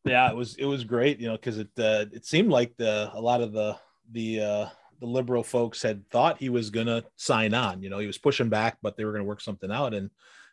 [0.04, 3.10] yeah it was it was great you know because it uh, it seemed like the
[3.14, 3.76] a lot of the
[4.12, 4.66] the uh
[5.00, 8.48] the liberal folks had thought he was gonna sign on you know he was pushing
[8.48, 10.10] back but they were gonna work something out and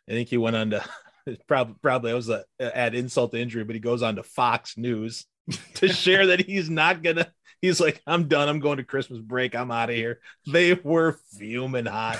[0.08, 0.84] i think he went on to
[1.46, 5.26] probably probably was a add insult to injury but he goes on to fox news
[5.74, 7.30] to share that he's not gonna
[7.62, 10.20] he's like i'm done i'm going to christmas break i'm out of here
[10.52, 12.18] they were fuming hot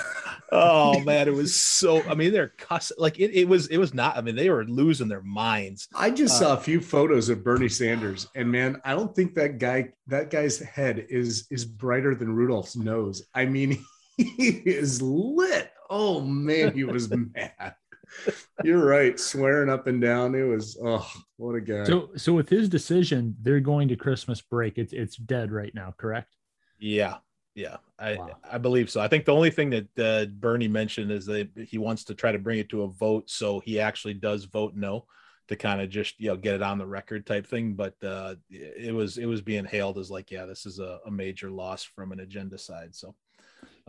[0.50, 3.92] oh man it was so i mean they're cussing like it, it was it was
[3.92, 7.28] not i mean they were losing their minds I just Uh, saw a few photos
[7.28, 11.64] of Bernie Sanders, and man, I don't think that guy that guy's head is is
[11.66, 13.24] brighter than Rudolph's nose.
[13.34, 13.84] I mean,
[14.16, 15.70] he is lit.
[15.90, 17.74] Oh man, he was mad.
[18.64, 20.34] You're right, swearing up and down.
[20.34, 21.84] It was oh, what a guy.
[21.84, 24.78] So, so with his decision, they're going to Christmas break.
[24.78, 26.34] It's it's dead right now, correct?
[26.78, 27.18] Yeah,
[27.54, 28.18] yeah, I
[28.50, 29.00] I believe so.
[29.00, 32.32] I think the only thing that uh, Bernie mentioned is that he wants to try
[32.32, 35.06] to bring it to a vote, so he actually does vote no
[35.48, 37.74] to kind of just you know get it on the record type thing.
[37.74, 41.10] But uh, it was it was being hailed as like, yeah, this is a, a
[41.10, 42.94] major loss from an agenda side.
[42.94, 43.14] So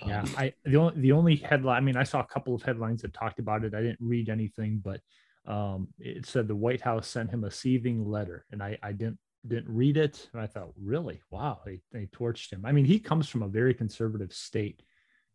[0.06, 1.78] Yeah, I the only the only headline.
[1.78, 3.76] I mean, I saw a couple of headlines that talked about it.
[3.76, 5.02] I didn't read anything, but
[5.46, 9.20] um, it said the White House sent him a seething letter, and I I didn't
[9.48, 10.30] didn't read it.
[10.34, 12.66] And I thought, really, wow, they they torched him.
[12.66, 14.82] I mean, he comes from a very conservative state,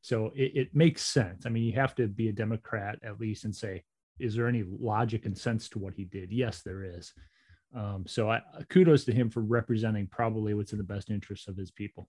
[0.01, 1.47] so it, it makes sense.
[1.47, 3.85] I mean, you have to be a Democrat at least and say,
[4.19, 6.33] is there any logic and sense to what he did?
[6.33, 7.13] Yes, there is.
[7.75, 8.41] Um, so I
[8.71, 12.09] kudos to him for representing probably what's in the best interest of his people.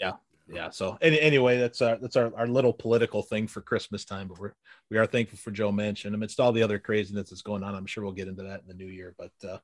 [0.00, 0.12] yeah,
[0.50, 0.70] yeah.
[0.70, 4.28] So any, anyway, that's our that's our, our little political thing for Christmas time.
[4.28, 4.52] But we're
[4.90, 7.74] we are thankful for Joe Manchin amidst all the other craziness that's going on.
[7.74, 9.14] I'm sure we'll get into that in the new year.
[9.18, 9.58] But uh,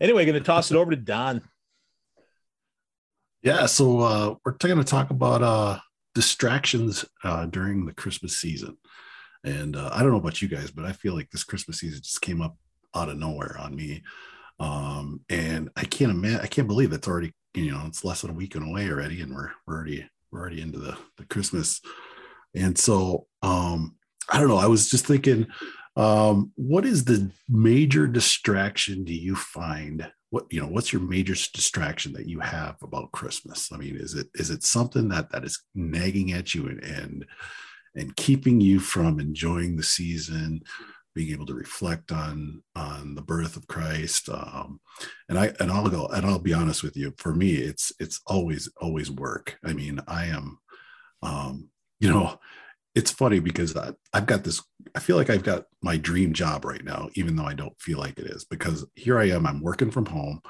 [0.00, 1.42] anyway, going to toss it over to Don.
[3.42, 5.80] Yeah, so uh, we're going to talk about uh,
[6.14, 8.76] distractions uh, during the Christmas season.
[9.44, 12.00] And uh, I don't know about you guys, but I feel like this Christmas season
[12.02, 12.56] just came up
[12.94, 14.02] out of nowhere on me.
[14.60, 18.30] Um, and I can't imagine, I can't believe it's already, you know, it's less than
[18.30, 21.80] a week away already, and we're we're already we're already into the the Christmas.
[22.54, 23.96] And so um,
[24.30, 24.56] I don't know.
[24.56, 25.46] I was just thinking,
[25.96, 31.34] um, what is the major distraction do you find what you know what's your major
[31.52, 35.44] distraction that you have about christmas i mean is it is it something that that
[35.44, 37.26] is nagging at you and and,
[37.94, 40.62] and keeping you from enjoying the season
[41.14, 44.28] being able to reflect on on the birth of Christ.
[44.28, 44.80] Um,
[45.28, 47.14] and I and I'll go and I'll be honest with you.
[47.18, 49.58] For me, it's it's always always work.
[49.64, 50.58] I mean, I am,
[51.22, 51.68] um,
[52.00, 52.38] you know,
[52.94, 54.62] it's funny because I, I've got this.
[54.94, 57.98] I feel like I've got my dream job right now, even though I don't feel
[57.98, 58.44] like it is.
[58.44, 59.46] Because here I am.
[59.46, 60.40] I'm working from home.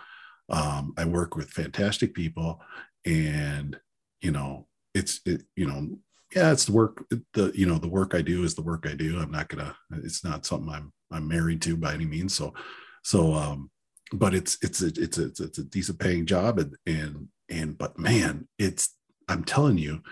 [0.49, 2.61] Um, I work with fantastic people,
[3.07, 3.79] and
[4.21, 5.97] you know, it's it, you know
[6.35, 7.05] yeah, it's the work.
[7.35, 9.19] The you know the work I do is the work I do.
[9.19, 9.77] I'm not gonna.
[10.05, 12.35] It's not something I'm I'm married to by any means.
[12.35, 12.55] So
[13.03, 13.71] so um,
[14.13, 17.99] but it's it's a it's a it's a decent paying job and and and but
[17.99, 18.91] man, it's
[19.29, 20.03] I'm telling you,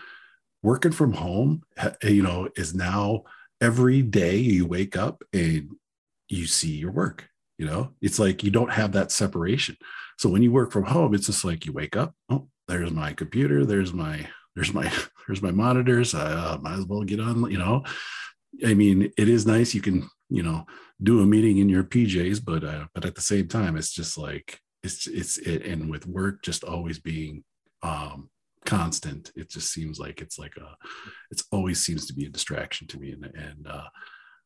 [0.63, 1.63] working from home,
[2.03, 3.25] you know, is now
[3.61, 5.71] every day you wake up and
[6.29, 7.29] you see your work.
[7.59, 9.77] You know, it's like you don't have that separation.
[10.19, 12.15] So when you work from home, it's just like you wake up.
[12.31, 13.67] Oh, there's my computer.
[13.67, 14.93] There's my there's my
[15.27, 16.15] there's my monitors.
[16.15, 17.51] I uh, might as well get on.
[17.51, 17.85] You know,
[18.67, 19.75] I mean, it is nice.
[19.75, 20.67] You can you know
[21.03, 24.19] do a meeting in your PJs, but uh, but at the same time, it's just
[24.19, 27.45] like it's it's it, and with work just always being
[27.83, 28.29] um
[28.67, 30.77] constant it just seems like it's like a
[31.31, 33.89] it's always seems to be a distraction to me and and uh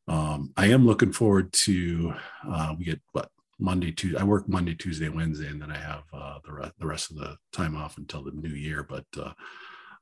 [0.06, 2.14] um i am looking forward to
[2.48, 6.04] uh we get what monday tuesday i work monday tuesday wednesday and then i have
[6.12, 9.32] uh the, re- the rest of the time off until the new year but uh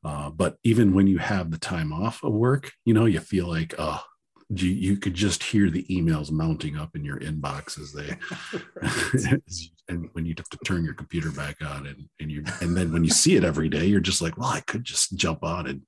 [0.05, 3.47] uh, but even when you have the time off of work, you know, you feel
[3.49, 4.03] like, oh,
[4.49, 8.17] you, you could just hear the emails mounting up in your inbox as they,
[9.89, 12.93] and when you have to turn your computer back on and, and you, and then
[12.93, 15.67] when you see it every day, you're just like, well, I could just jump on
[15.67, 15.83] and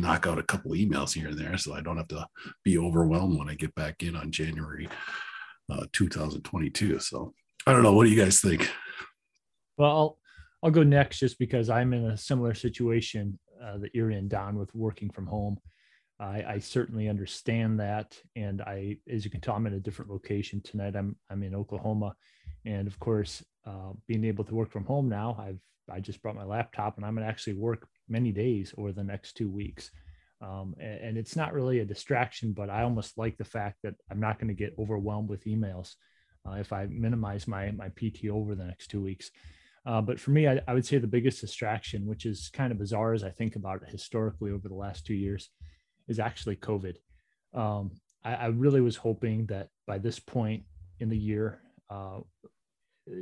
[0.00, 1.56] knock out a couple emails here and there.
[1.58, 2.26] So I don't have to
[2.64, 4.88] be overwhelmed when I get back in on January
[5.70, 6.98] uh, 2022.
[6.98, 7.34] So
[7.66, 7.92] I don't know.
[7.92, 8.70] What do you guys think?
[9.76, 10.18] Well, I'll,
[10.62, 14.58] I'll go next just because I'm in a similar situation uh, that you're in, Don,
[14.58, 15.58] with working from home.
[16.20, 20.10] I, I, certainly understand that, and I, as you can tell, I'm in a different
[20.10, 20.94] location tonight.
[20.94, 22.14] I'm I'm in Oklahoma,
[22.64, 25.60] and of course, uh, being able to work from home now, I've
[25.92, 29.36] I just brought my laptop, and I'm gonna actually work many days over the next
[29.36, 29.90] two weeks.
[30.40, 33.94] Um, and, and, it's not really a distraction, but I almost like the fact that
[34.10, 35.94] I'm not going to get overwhelmed with emails
[36.44, 39.30] uh, if I minimize my my PT over the next two weeks.
[39.84, 42.78] Uh, but for me, I, I, would say the biggest distraction, which is kind of
[42.78, 45.50] bizarre as I think about it historically over the last two years,
[46.06, 46.96] is actually COVID.
[47.52, 47.90] Um,
[48.24, 50.62] I, I, really was hoping that by this point
[51.00, 52.20] in the year, uh,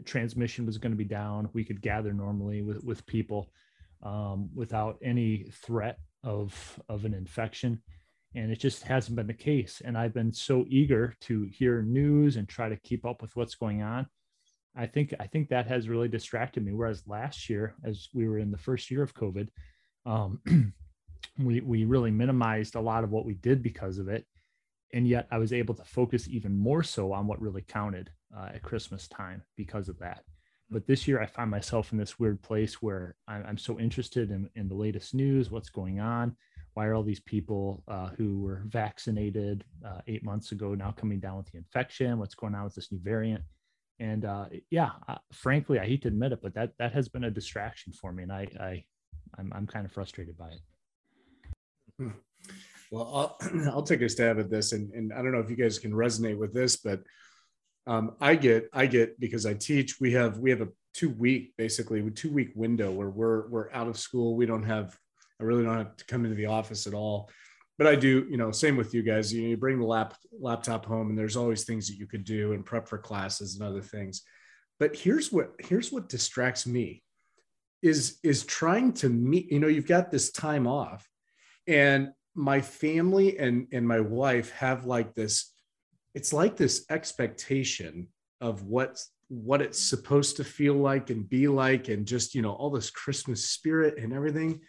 [0.05, 1.49] transmission was going to be down.
[1.55, 3.51] We could gather normally with, with people
[4.03, 7.83] um, without any threat of, of an infection.
[8.35, 9.81] And it just hasn't been the case.
[9.85, 13.55] And I've been so eager to hear news and try to keep up with what's
[13.55, 14.07] going on
[14.77, 16.73] I think I think that has really distracted me.
[16.73, 19.49] Whereas last year, as we were in the first year of COVID,
[20.07, 20.41] um,
[21.39, 24.27] we we really minimized a lot of what we did because of it,
[24.93, 28.51] and yet I was able to focus even more so on what really counted uh,
[28.55, 30.23] at Christmas time because of that.
[30.71, 34.31] But this year, I find myself in this weird place where I'm, I'm so interested
[34.31, 36.37] in, in the latest news, what's going on,
[36.75, 41.19] why are all these people uh, who were vaccinated uh, eight months ago now coming
[41.19, 42.19] down with the infection?
[42.19, 43.43] What's going on with this new variant?
[44.01, 47.25] And uh, yeah, uh, frankly, I hate to admit it, but that that has been
[47.25, 48.85] a distraction for me, and I, I
[49.39, 50.61] I'm I'm kind of frustrated by it.
[51.99, 52.11] Hmm.
[52.91, 55.57] Well, I'll I'll take a stab at this, and and I don't know if you
[55.57, 57.03] guys can resonate with this, but
[57.87, 60.01] um, I get I get because I teach.
[60.01, 63.87] We have we have a two week basically two week window where we're we're out
[63.87, 64.35] of school.
[64.35, 64.99] We don't have
[65.39, 67.31] I really don't have to come into the office at all
[67.81, 69.33] but I do, you know, same with you guys.
[69.33, 72.25] You, know, you bring the lap, laptop home, and there's always things that you could
[72.25, 74.21] do and prep for classes and other things.
[74.79, 77.03] But here's what here's what distracts me
[77.81, 79.51] is is trying to meet.
[79.51, 81.09] You know, you've got this time off,
[81.67, 85.51] and my family and and my wife have like this.
[86.15, 88.09] It's like this expectation
[88.43, 92.53] of what what it's supposed to feel like and be like, and just you know
[92.53, 94.61] all this Christmas spirit and everything.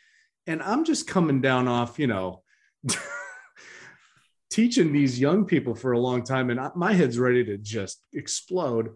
[0.47, 2.43] And I'm just coming down off, you know
[4.49, 8.89] teaching these young people for a long time and my head's ready to just explode.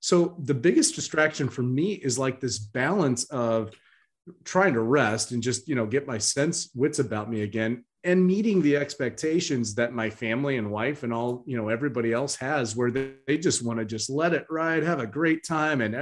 [0.00, 3.70] So the biggest distraction for me is like this balance of
[4.44, 8.26] trying to rest and just you know get my sense wits about me again and
[8.26, 12.74] meeting the expectations that my family and wife and all you know everybody else has
[12.74, 15.94] where they, they just want to just let it ride have a great time and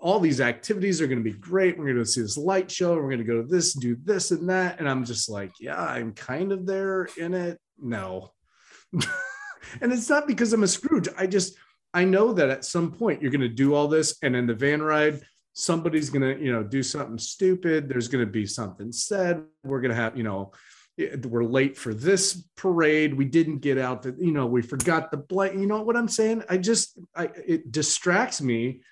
[0.00, 1.78] all these activities are going to be great.
[1.78, 2.94] We're going to see this light show.
[2.94, 4.78] We're going to go to this, do this and that.
[4.78, 7.58] And I'm just like, yeah, I'm kind of there in it.
[7.80, 8.32] No.
[8.92, 11.08] and it's not because I'm a Scrooge.
[11.16, 11.56] I just,
[11.94, 14.16] I know that at some point you're going to do all this.
[14.22, 15.20] And in the van ride,
[15.54, 17.88] somebody's going to, you know, do something stupid.
[17.88, 19.42] There's going to be something said.
[19.64, 20.52] We're going to have, you know,
[20.98, 23.14] eh, we're late for this parade.
[23.14, 25.54] We didn't get out the, you know, we forgot the blank.
[25.54, 26.44] You know what I'm saying?
[26.48, 28.82] I just, I, it distracts me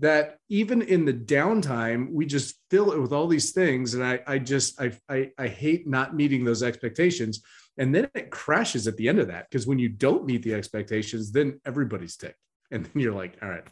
[0.00, 3.94] that even in the downtime, we just fill it with all these things.
[3.94, 7.42] And I, I just, I, I, I hate not meeting those expectations.
[7.78, 9.48] And then it crashes at the end of that.
[9.48, 12.38] Because when you don't meet the expectations, then everybody's ticked.
[12.70, 13.64] And then you're like, all right,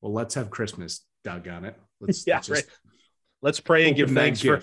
[0.00, 1.76] well, let's have Christmas, doggone it.
[2.00, 2.76] Let's, Yeah, let's just- right.
[3.42, 4.62] Let's pray and give thanks for,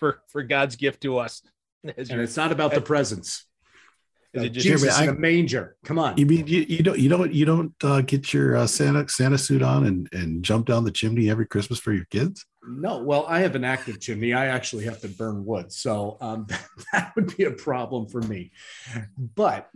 [0.00, 1.42] for for God's gift to us.
[1.84, 3.45] And it's not about the presents.
[4.36, 5.76] Is it just- Jesus Jeremy, in a manger.
[5.84, 6.16] Come on.
[6.16, 9.38] You mean you, you don't you don't you don't uh, get your uh, Santa Santa
[9.38, 12.44] suit on and and jump down the chimney every Christmas for your kids?
[12.68, 14.32] No, well, I have an active chimney.
[14.32, 16.46] I actually have to burn wood, so um,
[16.92, 18.50] that would be a problem for me.
[19.16, 19.70] But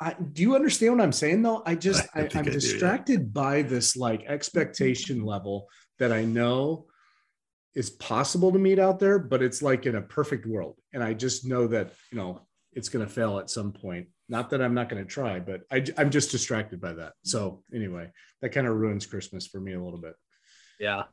[0.00, 1.42] I, do you understand what I'm saying?
[1.42, 2.54] Though I just I I, I'm I do, yeah.
[2.54, 6.86] distracted by this like expectation level that I know
[7.74, 11.14] is possible to meet out there, but it's like in a perfect world, and I
[11.14, 12.42] just know that you know
[12.72, 14.08] it's going to fail at some point.
[14.28, 17.12] Not that I'm not going to try, but I, I'm just distracted by that.
[17.22, 18.10] So anyway,
[18.40, 20.14] that kind of ruins Christmas for me a little bit.
[20.80, 21.04] Yeah.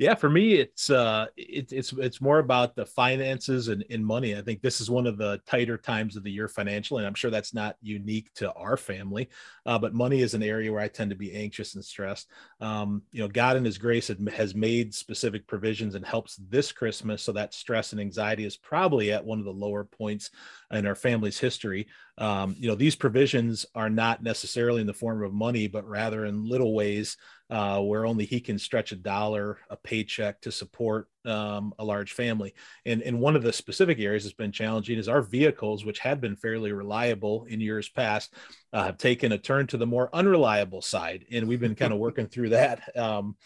[0.00, 4.34] Yeah, for me, it's uh, it, it's it's more about the finances and, and money.
[4.34, 7.12] I think this is one of the tighter times of the year financially, and I'm
[7.12, 9.28] sure that's not unique to our family.
[9.66, 12.30] Uh, but money is an area where I tend to be anxious and stressed.
[12.62, 17.22] Um, you know, God in His grace has made specific provisions and helps this Christmas,
[17.22, 20.30] so that stress and anxiety is probably at one of the lower points
[20.70, 21.88] in our family's history.
[22.16, 26.24] Um, you know, these provisions are not necessarily in the form of money, but rather
[26.24, 27.18] in little ways
[27.50, 32.12] uh, where only he can stretch a dollar, a paycheck to support um, a large
[32.12, 32.54] family.
[32.86, 36.20] And, and one of the specific areas that's been challenging is our vehicles, which had
[36.20, 38.34] been fairly reliable in years past,
[38.72, 41.24] uh, have taken a turn to the more unreliable side.
[41.32, 42.96] And we've been kind of working through that.
[42.96, 43.36] Um,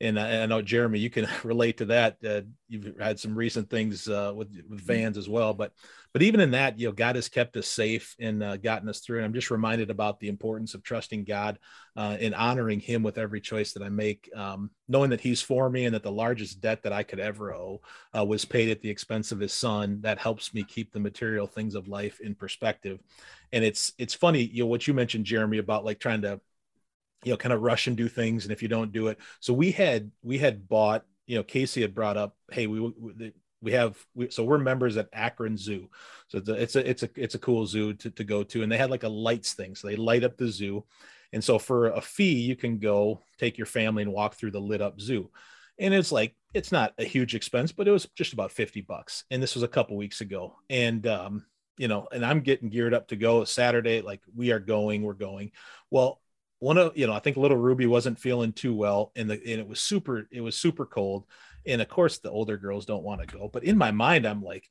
[0.00, 2.18] and I, I know Jeremy, you can relate to that.
[2.24, 5.72] Uh, you've had some recent things uh, with with vans as well, but
[6.12, 9.00] but even in that, you know, God has kept us safe and uh, gotten us
[9.00, 9.18] through.
[9.18, 11.58] And I'm just reminded about the importance of trusting God
[11.94, 15.68] uh, and honoring Him with every choice that I make, um, knowing that He's for
[15.68, 17.82] me and that the largest debt that I could ever owe
[18.16, 20.00] uh, was paid at the expense of His Son.
[20.02, 22.98] That helps me keep the material things of life in perspective.
[23.52, 26.40] And it's it's funny, you know, what you mentioned, Jeremy, about like trying to
[27.24, 29.18] you know kind of rush and do things and if you don't do it.
[29.40, 33.32] So we had we had bought you know casey had brought up hey we we,
[33.60, 35.88] we have we, so we're members at akron zoo.
[36.28, 38.62] So it's a it's a it's a, it's a cool zoo to, to go to.
[38.62, 39.74] And they had like a lights thing.
[39.74, 40.84] So they light up the zoo.
[41.32, 44.60] And so for a fee you can go take your family and walk through the
[44.60, 45.30] lit up zoo.
[45.78, 49.24] And it's like it's not a huge expense but it was just about 50 bucks.
[49.30, 50.56] And this was a couple weeks ago.
[50.70, 51.44] And um
[51.78, 54.00] you know and i'm getting geared up to go saturday.
[54.00, 55.50] Like we are going we're going.
[55.90, 56.20] Well
[56.58, 59.60] one of you know i think little ruby wasn't feeling too well and the and
[59.60, 61.24] it was super it was super cold.
[61.68, 64.42] And of course the older girls don't want to go but in my mind i'm
[64.42, 64.64] like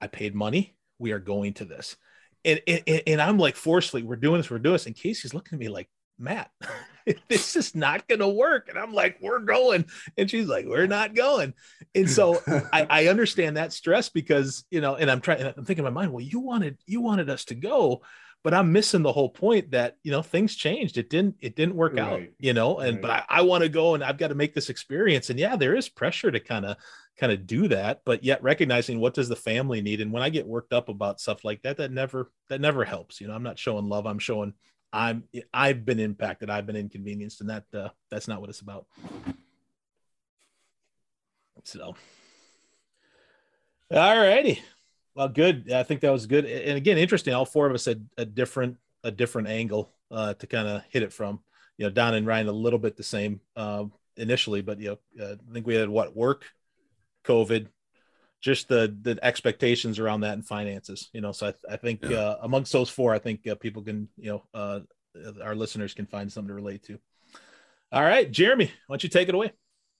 [0.00, 0.76] i paid money.
[0.98, 1.96] We are going to this.
[2.44, 4.86] And and, and i'm like forcefully we're doing this we're doing this.
[4.86, 5.88] And casey's looking at me like
[6.18, 6.50] matt
[7.28, 8.68] this is not gonna work.
[8.68, 9.86] And i'm like we're going.
[10.16, 11.54] And she's like we're not going.
[11.94, 12.40] And so
[12.72, 16.00] I, I understand that stress because you know and i'm trying i'm thinking in my
[16.02, 18.02] mind well you wanted you wanted us to go
[18.48, 20.96] but I'm missing the whole point that you know things changed.
[20.96, 22.78] It didn't it didn't work out, you know.
[22.78, 25.28] And but I, I want to go and I've got to make this experience.
[25.28, 26.78] And yeah, there is pressure to kind of
[27.18, 30.00] kind of do that, but yet recognizing what does the family need.
[30.00, 33.20] And when I get worked up about stuff like that, that never that never helps.
[33.20, 34.06] You know, I'm not showing love.
[34.06, 34.54] I'm showing
[34.94, 36.48] I'm I've been impacted.
[36.48, 38.86] I've been inconvenienced, and that uh, that's not what it's about.
[41.64, 41.94] So,
[43.90, 44.62] all righty.
[45.18, 45.72] Well, good.
[45.72, 46.44] I think that was good.
[46.44, 47.34] And again, interesting.
[47.34, 51.02] All four of us had a different a different angle uh, to kind of hit
[51.02, 51.40] it from.
[51.76, 55.24] You know, Don and Ryan a little bit the same uh, initially, but you know,
[55.24, 56.44] uh, I think we had what work,
[57.24, 57.66] COVID,
[58.40, 61.10] just the the expectations around that and finances.
[61.12, 62.18] You know, so I, I think Yeah.
[62.18, 64.80] uh, amongst those four, I think uh, people can you know uh,
[65.42, 67.00] our listeners can find something to relate to.
[67.90, 69.50] All right, Jeremy, why don't you take it away?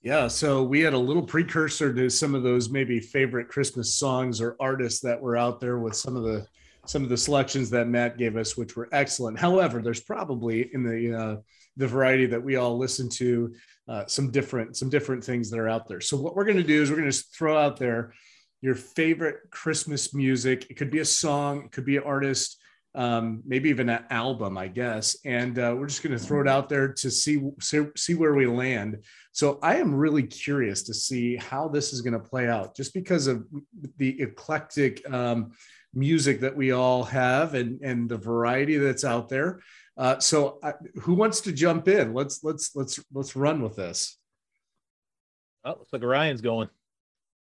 [0.01, 4.39] Yeah, so we had a little precursor to some of those maybe favorite Christmas songs
[4.39, 6.47] or artists that were out there with some of the
[6.85, 9.37] some of the selections that Matt gave us, which were excellent.
[9.37, 11.35] However, there's probably in the uh,
[11.75, 13.53] the variety that we all listen to
[13.89, 15.99] uh, some different some different things that are out there.
[15.99, 18.13] So what we're going to do is we're going to throw out there
[18.61, 20.67] your favorite Christmas music.
[20.69, 22.57] It could be a song, it could be an artist,
[22.95, 25.17] um, maybe even an album, I guess.
[25.25, 28.33] And uh, we're just going to throw it out there to see, see see where
[28.33, 29.03] we land.
[29.31, 32.93] So I am really curious to see how this is going to play out, just
[32.93, 33.45] because of
[33.97, 35.51] the eclectic um,
[35.93, 39.61] music that we all have and and the variety that's out there.
[39.97, 42.13] Uh, so I, who wants to jump in?
[42.13, 44.17] Let's let's let's let's run with this.
[45.65, 46.69] Oh, looks like Ryan's going.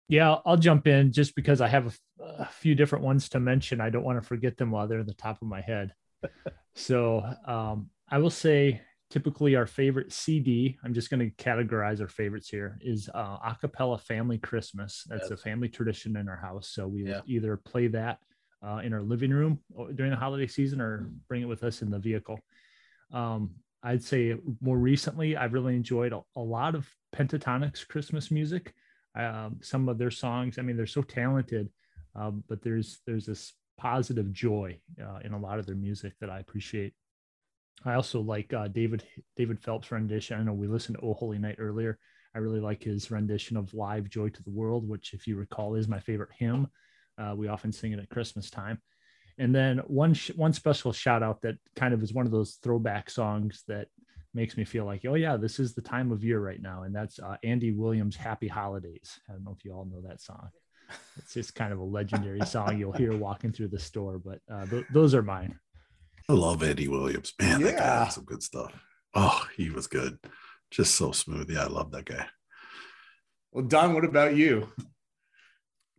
[0.08, 3.80] Yeah, I'll- jump in just because I have a, few different ones to mention.
[3.82, 5.94] I don't want to forget them while they're in the top of my head.
[6.76, 12.08] so um, I will say typically our favorite CD, I'm just going to categorize our
[12.08, 15.04] favorites here, is uh, Acappella Family Christmas.
[15.08, 16.70] That's a family tradition in our house.
[16.70, 17.22] So we Yeah.
[17.26, 18.20] either play that
[18.66, 19.60] uh, in our living room
[19.94, 22.40] during the holiday season or bring it with us in the vehicle.
[23.14, 23.52] Um,
[23.84, 28.74] I'd say more recently, I've really enjoyed a, a lot of Pentatonix Christmas music.
[29.16, 31.70] Um, some of their songs, I mean, they're so talented,
[32.16, 36.30] um, but there's there's this positive joy uh, in a lot of their music that
[36.30, 36.94] I appreciate.
[37.86, 39.04] I also like uh, David
[39.36, 40.40] David Phelps' rendition.
[40.40, 41.98] I know we listened to "Oh Holy Night" earlier.
[42.34, 45.76] I really like his rendition of "Live Joy to the World," which, if you recall,
[45.76, 46.68] is my favorite hymn.
[47.18, 48.82] Uh, we often sing it at Christmas time.
[49.38, 52.58] And then one sh- one special shout out that kind of is one of those
[52.64, 53.88] throwback songs that
[54.36, 56.94] makes me feel like, oh yeah, this is the time of year right now, and
[56.94, 60.50] that's uh, Andy Williams' "Happy Holidays." I don't know if you all know that song.
[61.18, 64.68] It's just kind of a legendary song you'll hear walking through the store, but uh,
[64.68, 65.58] th- those are mine.
[66.30, 67.34] I love Eddie Williams.
[67.42, 68.04] Man, that guy Yeah.
[68.04, 68.72] had some good stuff.
[69.16, 70.20] Oh, he was good.
[70.70, 71.50] Just so smooth.
[71.50, 72.28] Yeah, I love that guy.
[73.52, 74.68] Well, Don, what about you?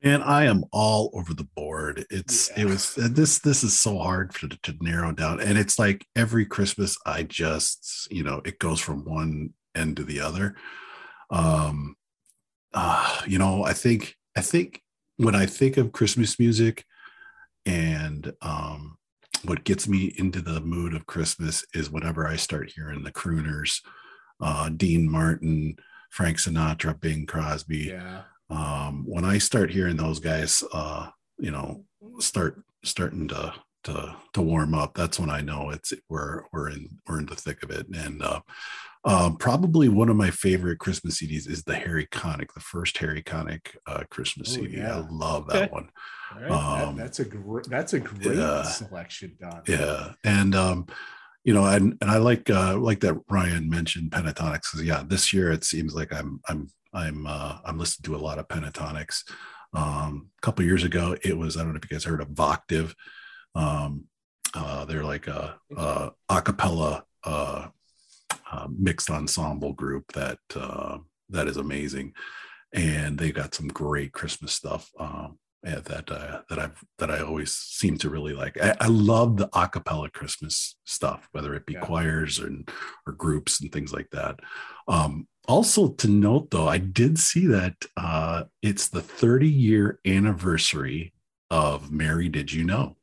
[0.07, 2.07] And I am all over the board.
[2.11, 2.63] It's Yeah.
[2.63, 5.41] it was this this is so hard for, to narrow down.
[5.41, 10.05] And it's like every Christmas, I just, you know, it goes from one end to
[10.05, 10.55] the other.
[11.31, 11.97] Um
[12.73, 14.81] uh, you know, I think I think
[15.17, 16.85] when I think of Christmas music
[17.65, 18.99] and um
[19.45, 23.81] what gets me into the mood of Christmas is whenever I start hearing the crooners,
[24.41, 25.77] uh Dean Martin,
[26.11, 28.23] Frank Sinatra, Bing Crosby Yeah.
[28.51, 31.85] Um, when I start hearing those guys, uh, you know,
[32.21, 33.53] start starting to
[33.85, 37.37] to to warm up, that's when I know it's we're we're in we're in the
[37.37, 37.87] thick of it.
[37.95, 38.41] And uh,
[39.05, 43.23] um, probably one of my favorite Christmas CDs is the Harry Connick, the first Harry
[43.23, 44.79] Connick uh, Christmas Oh, CD.
[44.79, 44.97] yeah.
[44.97, 45.91] I love that one.
[46.35, 46.49] Right.
[46.49, 46.51] That-
[46.89, 48.63] Um, that's a great that's a great yeah.
[48.63, 49.63] selection, Don.
[49.69, 50.87] yeah and um
[51.45, 55.33] you know and and i like uh like that ryan mentioned Pentatonix because yeah this
[55.33, 59.23] year it seems like i'm i'm i'm uh i'm listening to a lot of Pentatonix
[59.75, 62.29] um a couple years ago it was i don't know if you guys heard of
[62.29, 62.95] Voctave
[63.55, 64.05] um
[64.55, 67.69] uh they're like a, a acapella uh,
[68.51, 72.13] uh mixed ensemble group that uh that is amazing
[72.73, 77.23] and they've got some great christmas stuff um yeah, that uh, that I've that I
[77.23, 78.57] always seem to really like.
[78.63, 81.81] I, I love the a cappella Christmas stuff, whether it be Yeah.
[81.81, 82.71] choirs and
[83.05, 84.39] or groups and things like that.
[84.87, 91.13] Um, also to note though, I did see that uh, it's the 30 year anniversary
[91.51, 92.97] of Mary Did You Know?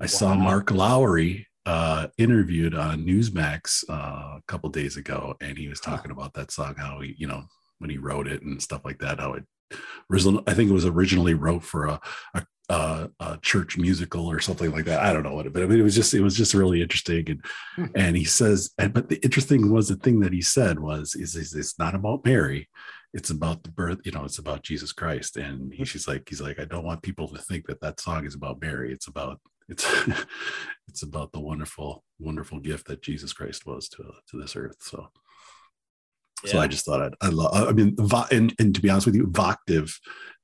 [0.00, 5.68] I saw Mark Lowry uh, interviewed on Newsmax uh, a couple days ago, and he
[5.68, 7.44] was talking about that song, how he, you know,
[7.78, 11.34] when he wrote it and stuff like that, how it I think it was originally
[11.34, 12.00] wrote for a,
[12.34, 15.00] a, a, a church musical or something like that.
[15.00, 16.80] I don't know what, it, but I mean, it was just, it was just really
[16.80, 17.28] interesting.
[17.28, 17.44] And,
[17.76, 17.86] Hmm.
[17.94, 21.34] and he says, and, but the interesting was the thing that he said was, is,
[21.34, 22.68] is it's not about Mary.
[23.12, 25.36] It's about the birth, you know, it's about Jesus Christ.
[25.36, 25.84] And he, hmm.
[25.84, 28.60] she's like, he's like, I don't want people to think that that song is about
[28.60, 28.92] Mary.
[28.92, 29.86] It's about, it's,
[30.88, 34.76] it's about the wonderful, wonderful gift that Jesus Christ was to, to this earth.
[34.80, 35.08] So,
[36.46, 37.96] so I just thought I'd, I love, I mean,
[38.30, 39.92] and, and to be honest with you, Voctave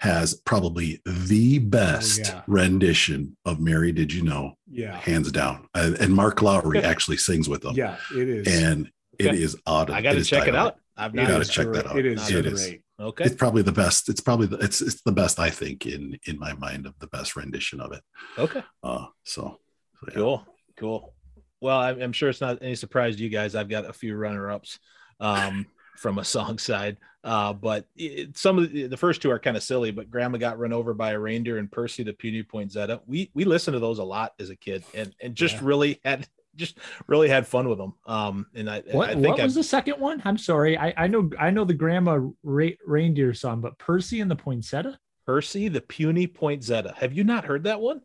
[0.01, 2.42] has probably the best yeah.
[2.47, 4.97] rendition of Mary Did You Know, Yeah.
[4.97, 5.68] hands down.
[5.74, 7.74] And, and Mark Lowry actually sings with them.
[7.76, 8.62] Yeah, it is.
[8.62, 9.40] And it Okay.
[9.40, 9.90] is odd.
[9.90, 10.76] I got to is check it out.
[10.97, 11.28] I've not.
[11.28, 11.99] got to check that out.
[11.99, 12.74] It is It is.
[12.99, 13.24] Okay.
[13.24, 14.09] It's probably the best.
[14.09, 17.07] It's probably the, it's it's the best I think in in my mind of the
[17.09, 18.01] best rendition of it.
[18.38, 18.62] Okay.
[18.82, 19.59] Uh, so,
[20.01, 20.14] so yeah.
[20.14, 20.47] Cool.
[20.78, 21.14] Cool.
[21.61, 23.55] Well, I'm, I'm sure it's not any surprise to you guys.
[23.55, 24.78] I've got a few runner ups
[25.20, 25.66] um,
[25.97, 26.99] from a song side.
[27.24, 30.38] Uh, but it, some of the, the first two are kind of silly, but Grandma
[30.38, 33.01] got run over by a reindeer and Percy the puny poinsettia.
[33.07, 35.61] We, we listened to those a lot as a kid and, and just Yeah.
[35.64, 36.78] really had, just
[37.09, 37.94] really had fun with them.
[38.07, 40.22] Um, and I, What, I think what I, was the second one?
[40.24, 40.78] I'm sorry.
[40.78, 44.99] I, I know I know the grandma ra- reindeer song, but Percy and the poinsettia.
[45.26, 46.94] Percy the puny poinsettia.
[46.97, 48.01] Have you not heard that one?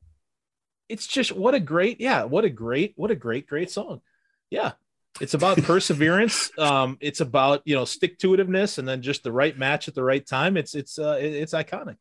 [0.89, 4.01] It's just what a great, yeah, what a great, what a great, great song.
[4.49, 4.73] Yeah.
[5.19, 6.51] It's about perseverance.
[6.57, 9.95] Um, it's about you know stick to itiveness and then just the right match at
[9.95, 10.57] the right time.
[10.57, 11.97] It's it's uh it's iconic.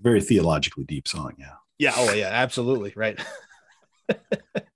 [0.00, 1.34] very theologically deep song.
[1.38, 1.54] Yeah.
[1.78, 2.92] Yeah, oh yeah, absolutely.
[2.96, 3.18] Right.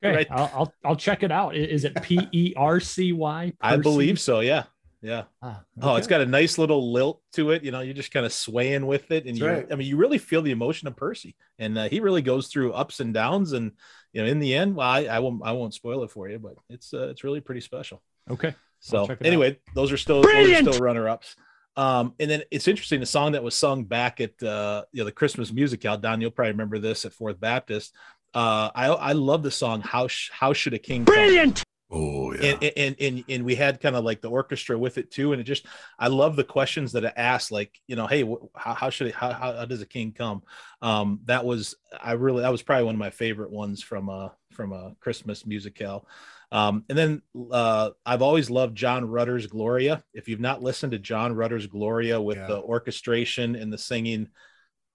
[0.03, 0.27] Okay, Right.
[0.31, 1.57] I'll, I'll I'll check it out.
[1.57, 3.53] Is it P E R C Y?
[3.61, 4.65] I believe so, yeah.
[5.03, 5.25] Yeah.
[5.43, 7.63] Ah, Oh, it's got a nice little lilt to it.
[7.65, 9.67] You know, you're just kind of swaying with it, and That's you, right.
[9.71, 12.73] I mean, you really feel the emotion of Percy, and uh, he really goes through
[12.73, 13.73] ups and downs, and
[14.17, 16.39] you know, in the end, well, I, I won't, I won't spoil it for you,
[16.39, 18.03] but it's, uh, it's really pretty special.
[18.31, 18.55] okay.
[18.81, 21.37] So check it anyway, those are still those are still runner ups.
[21.77, 25.05] Um, and then it's interesting the song that was sung back at uh, you know
[25.05, 25.97] the Christmas musical.
[25.99, 27.95] Don, you'll probably remember this at Fourth Baptist.
[28.35, 31.63] Uh, I I love the song "How Sh- How Should a King?" Brilliant.
[31.89, 32.57] Oh yeah.
[32.61, 35.41] and, and and and we had kind of like the orchestra with it too and
[35.41, 35.67] it just
[36.01, 39.07] i love the questions that it asked like you know hey wh- how, how should
[39.07, 40.43] it how, how does a king come
[40.83, 44.29] um that was i really that was probably one of my favorite ones from uh
[44.51, 46.09] from a christmas musical
[46.51, 47.23] um and then
[47.53, 52.21] uh i've always loved john rutter's gloria if you've not listened to john rutter's gloria
[52.21, 52.47] with Yeah.
[52.49, 54.29] the orchestration and the singing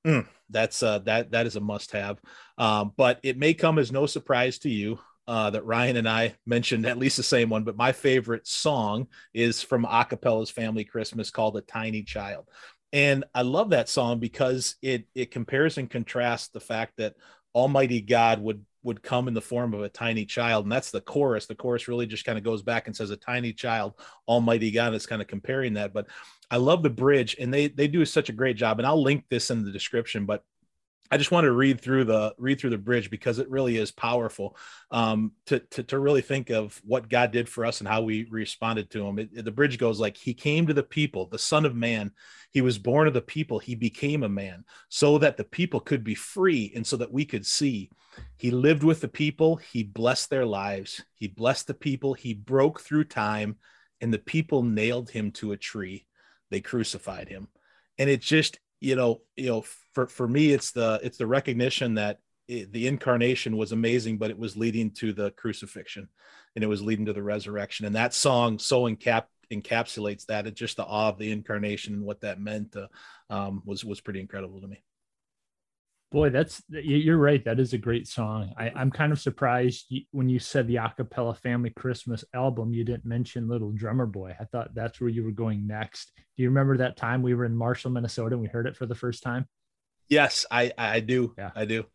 [0.06, 2.20] mm, that's uh that that is a must have
[2.58, 6.36] um but it may come as no surprise to you uh, that Ryan and I
[6.46, 11.32] mentioned at least the same one, but my favorite song is from Acappella's Family Christmas
[11.32, 12.48] called "A Tiny Child,"
[12.92, 17.16] and I love that song because it it compares and contrasts the fact that
[17.56, 21.02] Almighty God would would come in the form of a tiny child, and that's the
[21.02, 21.46] chorus.
[21.46, 23.94] The chorus really just kind of goes back and says, "A tiny child,
[24.28, 26.08] Almighty God." Is kind of comparing that, but
[26.50, 28.80] I love the bridge, and they they do such a great job.
[28.80, 30.44] And I'll link this in the description, but
[31.14, 33.92] I just want to read through the read through the bridge because it really is
[33.92, 34.56] powerful
[34.92, 38.28] um, to, to to really think of what God did for us and how we
[38.32, 39.20] responded to Him.
[39.20, 42.12] It, it- the bridge goes like He came to the people, the Son of Man.
[42.52, 43.60] He was born of the people.
[43.60, 47.26] He became a man so that the people could be free and so that we
[47.26, 47.90] could see.
[48.38, 49.58] He lived with the people.
[49.58, 51.04] He blessed their lives.
[51.16, 52.14] He blessed the people.
[52.14, 53.58] He broke through time,
[54.00, 56.06] and the people nailed him to a tree.
[56.50, 57.50] They crucified him,
[57.98, 59.64] and it just you know you know
[59.94, 64.30] for for me it's the it's the recognition that it, the incarnation was amazing but
[64.30, 66.10] it was leading to the crucifixion
[66.56, 67.86] and it was leading to the resurrection.
[67.86, 70.48] And that song so encap encapsulates that.
[70.48, 72.88] It's just the awe of the incarnation and what that meant uh,
[73.30, 74.84] um, was was pretty incredible to me
[76.12, 77.44] Boy, that's you- you're right.
[77.46, 78.54] That is a great song.
[78.58, 82.84] I, I'm kind of surprised you, when you said the Acappella Family Christmas album, you
[82.84, 84.36] didn't mention Little Drummer Boy.
[84.38, 86.12] I thought that's where you were going next.
[86.18, 88.86] Do you remember that time we were in Marshall, Minnesota, and we heard it for
[88.86, 89.48] the first time?
[90.10, 91.52] yes i i do Yeah.
[91.56, 91.86] i do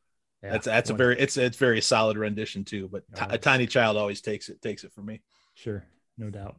[0.42, 0.52] Yeah.
[0.52, 3.66] that's that's a very it's it's very solid rendition too but Yeah, Ti- a tiny
[3.66, 5.20] child always takes it takes it for me
[5.52, 5.84] Sure,
[6.16, 6.56] no doubt.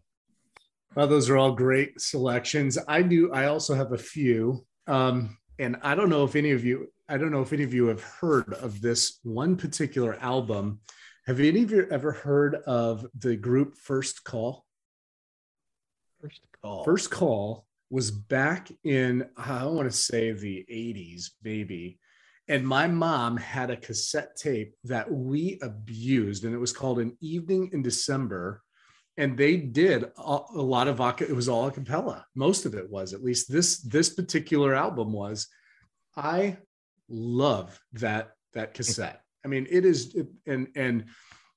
[0.95, 2.77] Well, those are all great selections.
[2.87, 3.31] I do.
[3.33, 6.91] I also have a few, um, and I don't know if any of you.
[7.09, 10.81] I don't know if any of you have heard of this one particular album.
[11.25, 14.65] Have any of you ever heard of the group First Call?
[16.21, 21.99] first call First Call was back in I want to say the 80s, maybe.
[22.49, 27.17] And my mom had a cassette tape that we abused, and it was called An
[27.21, 28.63] Evening in December.
[29.17, 32.25] And they did a, a lot of it was all a cappella.
[32.35, 35.47] Most of it was, at least this this particular album was.
[36.15, 36.57] I
[37.09, 39.21] love that that cassette.
[39.45, 41.05] I mean, it is, it, and and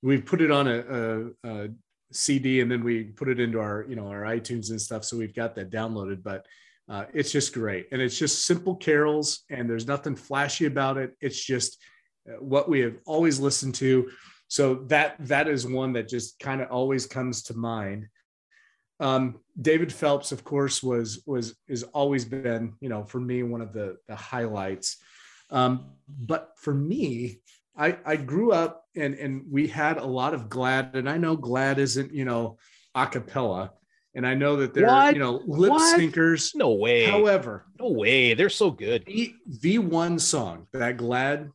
[0.02, 1.68] we've put it on a, a, a
[2.12, 5.04] CD and then we put it into our you know our iTunes and stuff.
[5.04, 6.46] So we've got that downloaded, but
[6.88, 11.16] uh, it's just great and it's just simple carols and there's nothing flashy about it.
[11.20, 11.80] It's just
[12.28, 14.10] uh, what we have always listened to.
[14.48, 18.08] So that that is one that just kind of always comes to mind.
[18.98, 23.60] Um, David Phelps, of course, was was is always been you know for me one
[23.60, 24.96] of the the highlights.
[25.50, 27.40] Um, but for me,
[27.76, 31.36] I, I grew up and and we had a lot of glad and i know
[31.36, 32.58] glad isn't you know
[32.94, 33.72] a cappella.
[34.16, 35.14] And i know that they're What?
[35.14, 35.96] you know lip What?
[35.98, 36.54] syncers.
[36.56, 37.04] No way.
[37.04, 38.34] However no way.
[38.34, 39.04] They're so good.
[39.06, 41.50] The, the one song that glad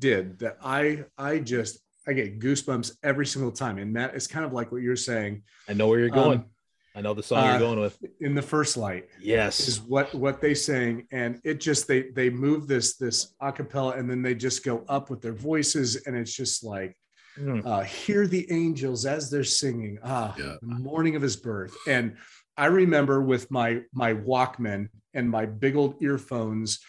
[0.00, 1.78] did that i i just
[2.08, 3.78] i get goosebumps every single time.
[3.78, 5.42] And that is kind of like what you're saying.
[5.68, 6.40] I know where you're going.
[6.40, 6.46] Um,
[6.94, 10.12] i know the song uh, you're going with in the first light yes is what
[10.14, 14.22] what they sang and it just they they move this this a cappella and then
[14.22, 16.96] they just go up with their voices and it's just like
[17.38, 17.64] Mm.
[17.64, 20.56] uh hear the angels as they're singing ah Yeah.
[20.60, 22.16] the morning of his birth and
[22.56, 26.80] i remember with my my walkman and my big old earphones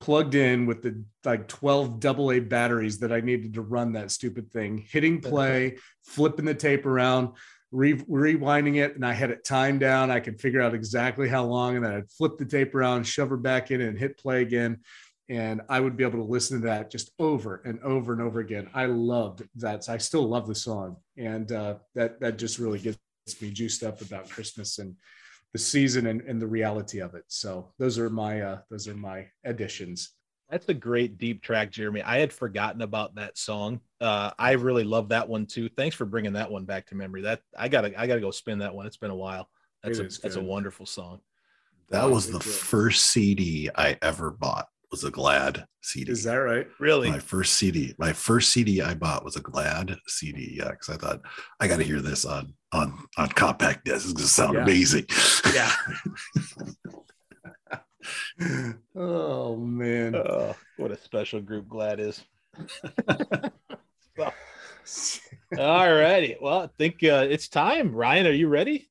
[0.00, 4.10] plugged in with the like 12 double a batteries that i needed to run that
[4.10, 7.28] stupid thing hitting play flipping the tape around
[7.72, 10.10] re- rewinding it and I had it timed down.
[10.10, 13.30] I could figure out exactly how long, and then I'd flip the tape around, shove
[13.30, 14.80] her back in, and hit play again.
[15.28, 18.40] And I would be able to listen to that just over and over and over
[18.40, 18.70] again.
[18.74, 19.88] I loved that.
[19.88, 22.98] I still love the song, and uh, that that just really gets
[23.40, 24.94] me juiced up about Christmas and
[25.52, 27.24] the season and, and the reality of it.
[27.26, 30.12] So those are my uh, those are my additions.
[30.48, 32.02] That's a great deep track, Jeremy.
[32.02, 33.80] I had forgotten about that song.
[34.00, 35.68] Uh, I really love that one too.
[35.68, 37.22] Thanks for bringing that one back to memory.
[37.22, 38.86] That I gotta, I gotta go spin that one.
[38.86, 39.48] It's been a while.
[39.82, 41.20] That's It a, that's a wonderful song.
[41.90, 42.42] That was the good.
[42.44, 44.68] first CD I ever bought.
[44.92, 46.12] Was a Glad CD.
[46.12, 46.68] Is that right?
[46.78, 47.10] Really?
[47.10, 50.54] My first CD, my first CD I bought was a Glad CD.
[50.58, 51.22] Yeah, because I thought
[51.58, 54.04] I got to hear this on on on compact disc.
[54.04, 54.62] It's gonna sound Yeah.
[54.62, 55.06] amazing.
[55.52, 55.72] Yeah.
[58.94, 60.14] Oh man.
[60.14, 62.22] Oh, what a special group Glad is.
[64.16, 64.32] Well,
[65.58, 66.36] all righty.
[66.40, 67.92] Well, I think uh, it's time.
[67.94, 68.88] Ryan, are you ready?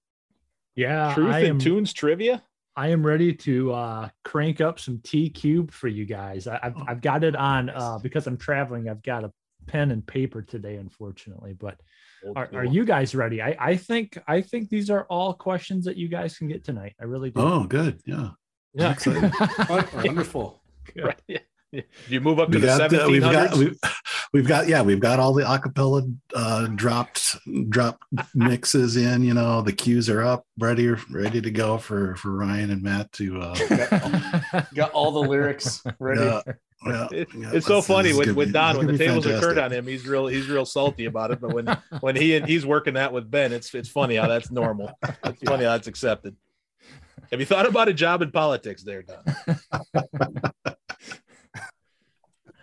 [0.75, 2.43] Yeah, Truth I and am, Tunes trivia.
[2.75, 6.47] I am ready to uh, crank up some T cube for you guys.
[6.47, 8.89] I, I've, I've got it on uh, because I'm traveling.
[8.89, 9.31] I've got a
[9.67, 11.53] pen and paper today, unfortunately.
[11.53, 11.79] But
[12.35, 13.41] are, are you guys ready?
[13.41, 16.95] I, I think I think these are all questions that you guys can get tonight.
[16.99, 17.41] I really do.
[17.41, 18.01] Oh, good.
[18.05, 18.31] Yeah.
[18.75, 18.91] Yeah.
[18.91, 19.31] excited.
[19.69, 20.61] Won- Wonderful.
[20.95, 21.19] Right.
[21.27, 21.39] Yeah.
[21.71, 21.81] Yeah.
[22.07, 23.77] You move up to We the got, uh, we've got we've,
[24.31, 27.35] we've got yeah we've got all the acapella uh dropped
[27.69, 27.99] drop
[28.33, 32.69] mixes in you know the cues are up ready ready to go for for ryan
[32.71, 36.21] and matt to uh Got, got all the lyrics ready.
[36.21, 36.41] yeah,
[36.85, 39.27] yeah, It- yeah, it's so funny with, with Don this when the is gonna tables
[39.27, 39.85] are turned on him.
[39.87, 41.41] He's real he's real salty about it.
[41.41, 44.49] But when when he and he's working that with Ben, it's it's funny how that's
[44.51, 44.91] normal.
[45.25, 46.37] It's funny how that's accepted.
[47.31, 49.23] Have you thought about a job in politics there, Don?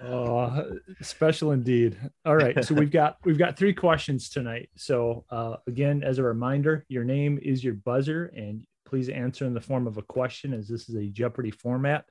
[0.04, 1.96] Oh, special indeed.
[2.24, 4.68] All right, so we've got we've got three questions tonight.
[4.76, 9.54] So uh, again, as a reminder, your name is your buzzer, and please answer in
[9.54, 12.04] the form of a question, as this is a Jeopardy format.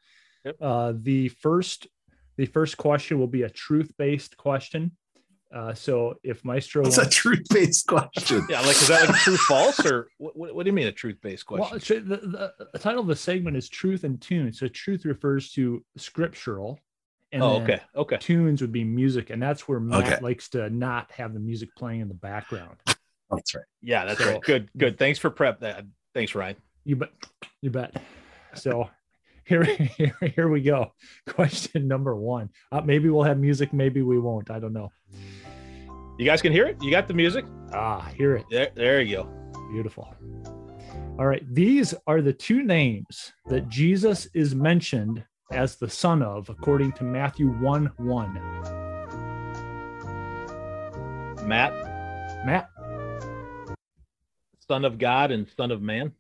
[0.46, 0.56] Yep.
[0.62, 1.88] Uh, the first
[2.38, 4.92] the first question will be a truth based question.
[5.54, 8.46] Uh, so if Maestro What's a truth based question?
[8.50, 10.92] Yeah, like is that like true false or what, what, what do you mean a
[10.94, 11.68] truth based question?
[11.72, 14.54] Well, tr- the, the, the title of the segment is Truth and Tune.
[14.54, 16.80] So truth refers to scriptural.
[17.34, 18.18] And Oh, okay, okay.
[18.18, 20.20] Tunes would be music, and that's where Matt Okay.
[20.22, 22.76] likes to not have the music playing in the background.
[23.30, 23.64] That's right.
[23.82, 24.42] Yeah, that's So- right.
[24.42, 24.98] Good, good.
[25.00, 25.62] Thanks for prep.
[25.62, 26.58] That thanks, Ryan.
[26.84, 27.12] You bet.
[27.62, 27.96] You bet.
[28.56, 28.90] So
[29.52, 29.64] here,
[29.98, 30.94] here, here we go.
[31.28, 32.50] Question number one.
[32.72, 33.74] Uh, maybe we'll have music.
[33.74, 34.50] Maybe we won't.
[34.50, 34.92] I don't know.
[36.18, 36.82] You guys can hear it.
[36.82, 37.46] You got the music.
[37.74, 38.46] Ah, hear it.
[38.50, 39.30] There, there you go.
[39.72, 40.16] Beautiful.
[41.20, 41.44] All right.
[41.54, 47.04] These are the two names that Jesus is mentioned as the son of, according to
[47.04, 48.34] Matthew 1 1.
[51.46, 51.74] Matt,
[52.46, 52.70] Matt,
[54.68, 56.14] son of God and son of man.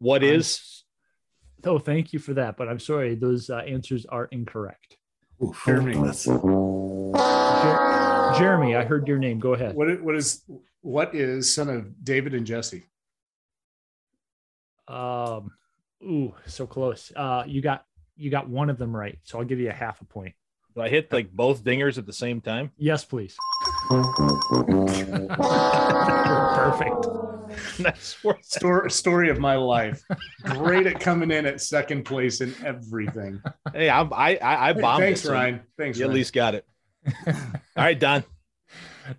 [0.00, 0.84] What is?
[1.68, 2.56] Oh, thank you for that.
[2.56, 4.96] But I'm sorry, those uh, answers are incorrect.
[5.44, 5.92] Oof, Jeremy.
[5.92, 6.08] Jer-
[8.38, 9.38] Jeremy, I heard your name.
[9.38, 9.74] Go ahead.
[9.76, 10.42] What i- what is
[10.80, 12.84] what is son of David and Jesse?
[14.88, 15.50] Um,
[16.02, 17.12] ooh, so close.
[17.14, 17.84] Uh, you got
[18.16, 20.34] you got one of them right, so I'll give you a half a point.
[20.74, 22.72] Do I hit like both dingers at the same time?
[22.78, 23.36] Yes, please.
[26.56, 27.27] Perfect.
[27.78, 28.38] Nice work.
[28.42, 30.02] Story story of my life.
[30.44, 33.40] Great at coming in at second place in everything.
[33.72, 35.60] Hey, I'm, I I, I Hey, thanks, it, so Ryan.
[35.76, 36.66] Thanks, You at least got it.
[37.26, 37.34] All
[37.76, 38.24] right, Don.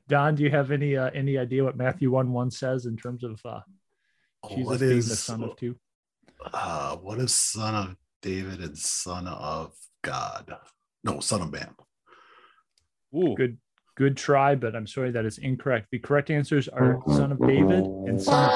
[0.08, 3.24] Don, do you have any uh, any idea what Matthew one one says in terms
[3.24, 3.62] of uh,
[4.50, 5.76] Jesus what being the son of two?
[6.54, 10.56] uh what is son of david and son of god
[11.04, 11.74] no son of man
[13.16, 13.58] Ooh, Good
[14.00, 15.90] good try, but I'm sorry that is incorrect.
[15.92, 18.56] The correct answers are son of David and son of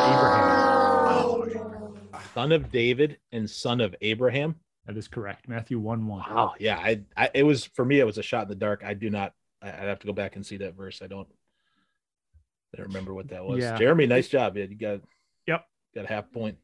[1.43, 2.21] Abraham.
[2.33, 4.55] son of David and son of Abraham.
[4.87, 5.49] That is correct.
[5.49, 6.21] Matthew one one.
[6.21, 6.53] Wow.
[6.59, 7.99] Yeah, I, I it was for me.
[7.99, 8.83] It was a shot in the dark.
[8.85, 9.33] I do not.
[9.61, 11.01] I, I'd have to go back and see that verse.
[11.03, 11.27] I don't.
[12.73, 13.59] I don't remember what that was.
[13.59, 13.77] Yeah.
[13.77, 14.55] Jeremy, nice job.
[14.55, 15.01] Yeah, you got.
[15.45, 15.65] Yep.
[15.93, 16.57] Got a half point.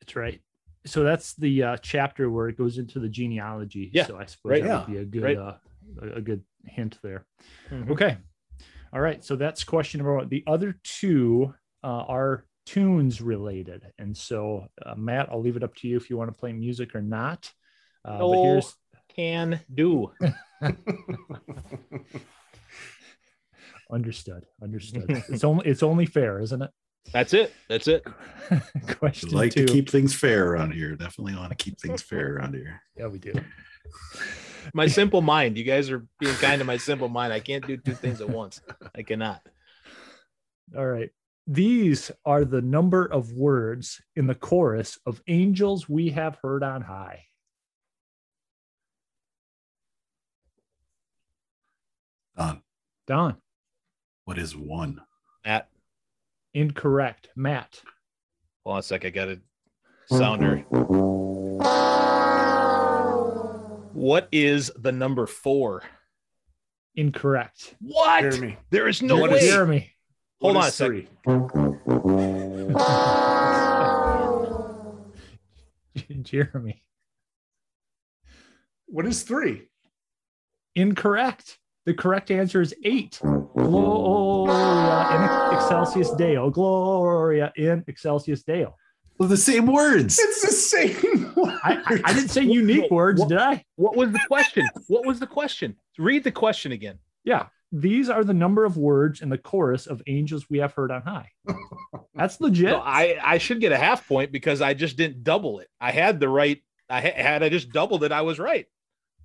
[0.00, 0.40] That's right.
[0.84, 3.90] So that's the uh, chapter where it goes into the genealogy.
[3.94, 5.36] Yeah, So I suppose right, that yeah, would be a good right.
[5.38, 5.54] uh,
[6.02, 7.26] a a good hint there.
[7.70, 7.90] Mhm.
[7.90, 8.16] Okay.
[8.92, 9.24] All right.
[9.24, 10.28] So that's question number one.
[10.28, 15.74] The other two uh, are tunes related, and so uh, Matt, I'll leave it up
[15.76, 17.50] to you if you want to play music or not.
[18.04, 18.74] Uh, but No here's
[19.14, 20.10] can do.
[23.90, 24.44] understood.
[24.62, 25.04] Understood.
[25.28, 26.70] it's only it's only fair, isn't it?
[27.12, 27.52] That's it.
[27.68, 28.04] That's it.
[28.98, 29.66] question like two.
[29.66, 33.06] to keep things fair around here definitely want to keep things fair around here yeah,
[33.06, 33.32] we do.
[34.72, 35.58] My simple mind.
[35.58, 37.32] You guys are being kind to my simple mind.
[37.32, 38.60] I can't do two things at once.
[38.96, 39.40] I cannot.
[40.76, 41.10] All right.
[41.46, 46.80] These are the number of words in the chorus of Angels We Have Heard on
[46.80, 47.24] High.
[52.36, 52.62] Don,
[53.06, 53.36] Don,
[54.24, 55.00] what is one
[55.44, 55.68] Matt,
[56.52, 57.28] incorrect.
[57.36, 57.80] Matt,
[58.64, 59.04] hold on a sec.
[59.04, 59.40] I got a
[60.06, 60.64] sounder.
[63.94, 65.82] What is the number four?
[66.96, 67.74] incorrect.
[67.80, 68.20] What?
[68.20, 68.56] Jeremy.
[68.70, 69.38] There is no What way.
[69.38, 69.90] is- Jeremy,
[70.40, 70.86] Hold What on a is sec.
[70.88, 71.08] three?
[76.22, 76.82] Jeremy,
[78.86, 79.68] What is three?
[80.74, 81.58] incorrect.
[81.86, 83.20] The correct answer is eight.
[83.22, 85.22] Gloria in
[85.56, 86.50] excelsis Deo.
[86.50, 88.74] Gloria in excelsis Deo.
[89.18, 90.18] Well, the same words.
[90.18, 91.13] It's the same word.
[91.36, 93.64] I, I, I didn't say unique words, What- did I?
[93.76, 94.68] What was the question?
[94.88, 95.76] what was the question?
[95.98, 96.98] Read the question again.
[97.24, 97.46] Yeah.
[97.72, 101.02] These are the number of words in the chorus of Angels We Have Heard on
[101.02, 101.30] High.
[102.14, 102.70] That's legit.
[102.70, 105.68] So I I should get a half point because I just didn't double it.
[105.80, 106.62] I had the right.
[106.88, 108.66] I had I just doubled it, I was right.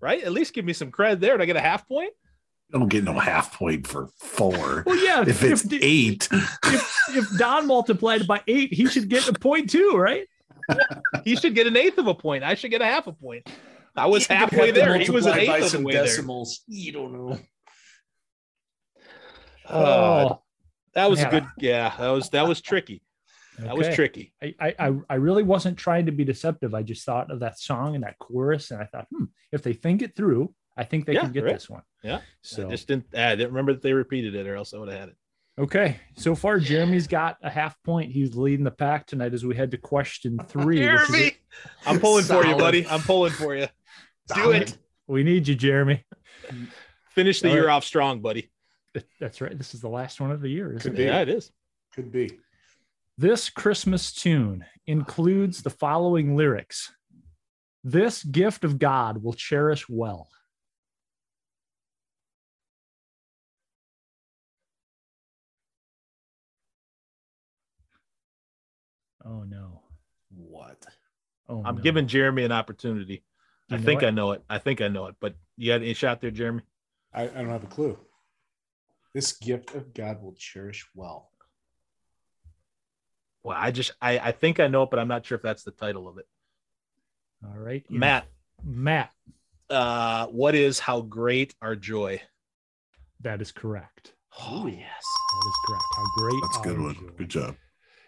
[0.01, 0.23] Right?
[0.23, 1.37] At least give me some credit there.
[1.37, 2.11] Did I get a half point?
[2.71, 4.83] Don't get no half point for four.
[4.85, 5.21] well, yeah.
[5.27, 9.69] If it's if, eight, if, if Don multiplied by eight, he should get a point
[9.69, 10.27] too, right?
[11.23, 12.43] He should get an eighth of a point.
[12.43, 13.47] I should get a half a point.
[13.95, 14.97] I was You halfway there.
[14.97, 16.03] He was an multiply by eighth of the some way there.
[16.03, 16.61] decimals.
[16.67, 17.39] You don't know.
[19.69, 20.41] Oh,
[20.93, 21.31] that was a man.
[21.31, 21.45] good.
[21.57, 23.03] Yeah, that was that was tricky.
[23.59, 24.33] That was tricky.
[24.41, 26.73] I, I I- I really wasn't trying to be deceptive.
[26.73, 29.73] I just thought of that song and that chorus, and I thought, hmm, if they
[29.73, 31.53] think it through, I think they Yeah, can get right.
[31.53, 31.83] this one.
[32.03, 32.21] Yeah.
[32.41, 33.13] So I just didn't.
[33.13, 35.17] I didn't remember that they repeated it, or else I would have had it.
[35.59, 35.99] Okay.
[36.15, 38.11] So far, Jeremy's got a half point.
[38.11, 40.77] He's leading the pack tonight as we head to question three.
[40.77, 41.33] Jeremy,
[41.85, 42.87] I'm pulling for you, buddy.
[42.87, 43.67] I'm pulling for you.
[44.33, 44.77] Do it.
[45.07, 46.05] we need you, Jeremy.
[47.11, 47.73] Finish the All year right.
[47.73, 48.49] off strong, buddy.
[49.19, 49.57] That's right.
[49.57, 50.97] This is the last one of the year, isn't Could it?
[50.97, 51.03] be.
[51.03, 51.51] Yeah, it is.
[51.93, 52.39] Could be.
[53.17, 56.91] This Christmas tune includes the following lyrics
[57.83, 60.29] This gift of God will cherish well.
[69.25, 69.81] Oh no.
[70.29, 70.85] What?
[71.47, 71.81] Oh, I'm no.
[71.81, 73.23] giving Jeremy an opportunity.
[73.69, 74.07] Do I think it?
[74.07, 74.43] I know it.
[74.49, 75.15] I think I know it.
[75.19, 76.61] But you had any shot there, Jeremy?
[77.13, 77.97] I, I don't have a clue.
[79.13, 81.31] This gift of God will cherish well.
[83.43, 85.63] Well, I just I I think I know it, but I'm not sure if that's
[85.63, 86.27] the title of it.
[87.43, 87.83] All right.
[87.89, 88.27] Matt,
[88.63, 89.11] Matt,
[89.69, 92.21] uh, what is how great our joy?
[93.21, 94.13] that is correct.
[94.39, 94.79] Oh yes.
[94.79, 95.83] That is correct.
[95.95, 96.41] How great.
[96.41, 96.95] that's a good one.
[96.95, 97.09] joy.
[97.17, 97.55] Good job.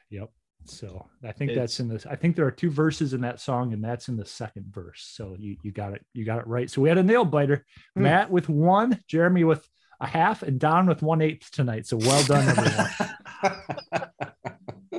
[0.09, 0.31] Yep.
[0.65, 2.05] So I think It's- that's in this.
[2.05, 5.01] I think there are two verses in that song, and that's in the second verse.
[5.03, 6.05] So you you got it.
[6.13, 6.69] You got it right.
[6.69, 7.65] So we had a nail biter.
[7.95, 8.03] Hmm.
[8.03, 9.67] Matt with one, Jeremy with
[9.99, 11.87] a half, and Don with one eighth tonight.
[11.87, 14.11] So well done, everyone.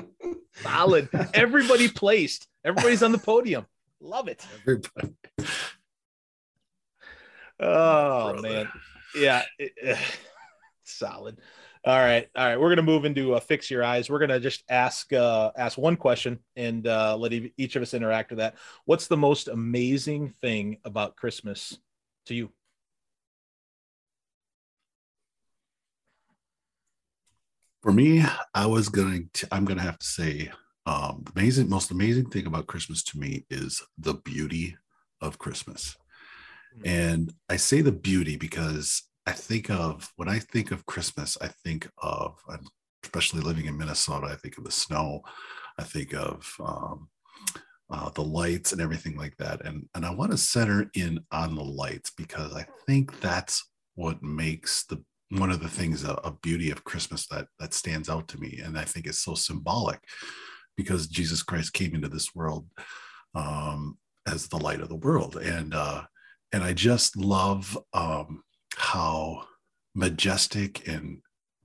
[0.63, 1.09] Solid.
[1.35, 2.47] Everybody placed.
[2.65, 3.67] Everybody's on the podium.
[4.01, 4.45] Love it.
[4.63, 5.15] Everybody.
[7.61, 8.69] Oh man,
[9.17, 9.97] yeah, it- eh,
[10.85, 11.39] solid.
[11.85, 12.61] All right, all right.
[12.61, 14.09] We're gonna move into uh, fix your eyes.
[14.09, 18.31] We're gonna just ask uh, ask one question and uh, let each of us interact
[18.31, 18.55] with that.
[18.85, 21.77] What's the most amazing thing about Christmas
[22.27, 22.51] to you?
[27.83, 28.23] For me,
[28.55, 30.53] I was going to, I'm going to have to say,
[30.87, 34.77] um, the amazing, most amazing thing about Christmas to me is the beauty
[35.21, 35.97] of Christmas.
[36.85, 41.49] And I say the beauty because I think of, when I think of Christmas, I
[41.49, 42.37] think of,
[43.05, 45.23] especially living in Minnesota, I think of the snow,
[45.79, 47.09] I think of, um,
[47.91, 49.65] uh, the lights and everything like that.
[49.65, 53.65] And, and I want to center in on the lights because I think that's
[53.95, 55.05] what makes the
[55.39, 58.79] one of the things a, beauty of Christmas that that stands out to me, and
[58.79, 59.99] I think it's so symbolic
[60.77, 62.67] because Jesus Christ came into this world
[63.35, 63.97] um,
[64.27, 66.03] as the light of the world, and uh,
[66.53, 68.43] and I just love um,
[68.93, 69.43] how
[69.95, 71.23] majestic and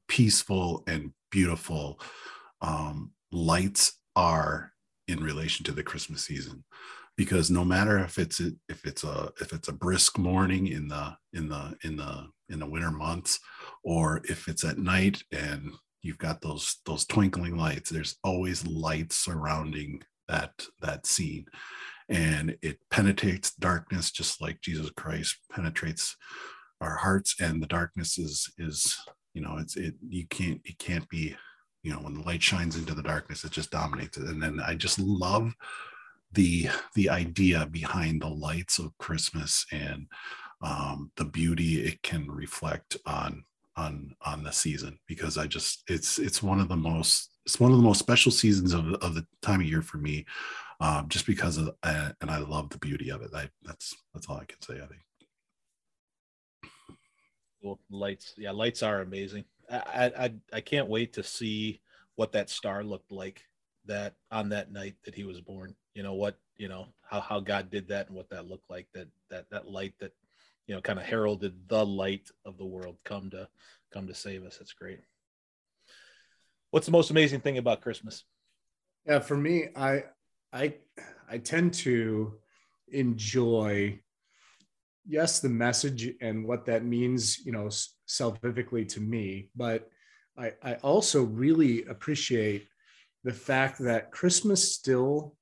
[0.08, 2.00] peaceful and beautiful
[2.62, 4.72] um, lights are
[5.10, 6.64] in relation to the Christmas season.
[7.18, 11.18] Because no matter if it's if it's a if it's a brisk morning in the
[11.34, 13.40] in the in the in the winter months
[13.84, 19.12] or if it's at night and you've got those those twinkling lights there's always light
[19.12, 21.46] surrounding that that scene.
[22.08, 26.16] And it penetrates darkness just like jesus christ penetrates
[26.82, 28.98] our hearts and the darkness is is
[29.34, 31.36] you know it's it you can't it can't be
[31.84, 34.26] you know when the light shines into the darkness it just dominates it.
[34.26, 35.54] And then i just love
[36.34, 40.08] the the idea behind the lights of christmas and
[40.62, 43.44] um, the beauty it can reflect on
[43.76, 47.72] on on the season because i just it's it's one of the most it's one
[47.72, 50.26] of the most special seasons of, of the time of year for me
[50.80, 53.30] um, just because of and i love the beauty of it.
[53.36, 55.02] I, that's that's all i can say i think
[57.62, 59.46] Well, lights, yeah, lights are amazing.
[59.70, 61.82] I, I I I can't wait to see
[62.16, 63.44] what that star looked like
[63.86, 65.76] that on that night that he was born.
[65.94, 66.38] You know what?
[66.58, 68.88] You know how how God did that and what that looked like.
[68.94, 70.14] That that that light that
[70.68, 73.48] you know kind of heralded the light of the world come to
[73.92, 74.58] come to save us.
[74.58, 75.00] That's great.
[76.72, 78.24] What's the most amazing thing about Christmas?
[79.06, 80.04] Yeah, for me, I
[80.52, 80.76] I
[81.30, 82.34] I tend to
[82.90, 84.00] enjoy
[85.08, 87.70] yes the message and what that means, you know,
[88.08, 89.90] salvifically to me, but
[90.38, 92.68] I I also really appreciate
[93.24, 95.36] the fact that Christmas still,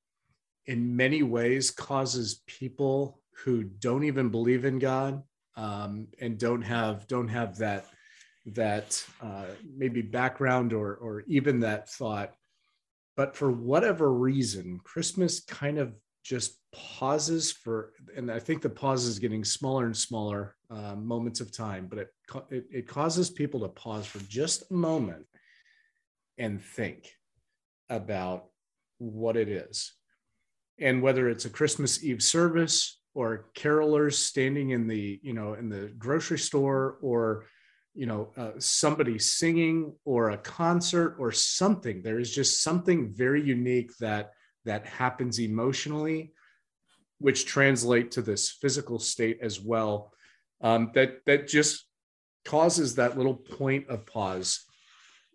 [0.66, 5.22] in many ways, causes people who don't even believe in God
[5.56, 7.86] um, and don't have don't have that
[8.46, 9.46] that uh,
[9.76, 12.32] maybe background or or even that thought.
[13.16, 15.94] But for whatever reason, Christmas kind of
[16.26, 21.40] just pauses for, and I think the pause is getting smaller and smaller uh, moments
[21.40, 22.08] of time, but it,
[22.50, 25.26] it it causes people to pause for just a moment
[26.38, 27.12] and think
[27.88, 28.46] about
[28.98, 29.94] what it is,
[30.80, 35.68] and whether it's a Christmas Eve service or carolers standing in the you know in
[35.68, 37.46] the grocery store or
[37.94, 43.42] you know uh, somebody singing or a concert or something there is just something very
[43.42, 44.32] unique that
[44.66, 46.32] that happens emotionally
[47.18, 50.12] which translate to this physical state as well
[50.60, 51.86] um, that that just
[52.44, 54.64] causes that little point of pause.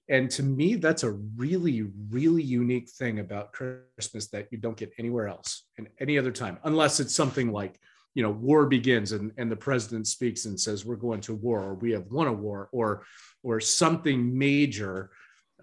[0.10, 4.92] And to me that's a really really unique thing about christmas that you don't get
[4.98, 7.80] anywhere else and any other time unless it's something like
[8.14, 11.62] you know war begins and, and the president speaks and says we're going to war
[11.62, 13.04] or we have won a war or
[13.42, 15.12] or something major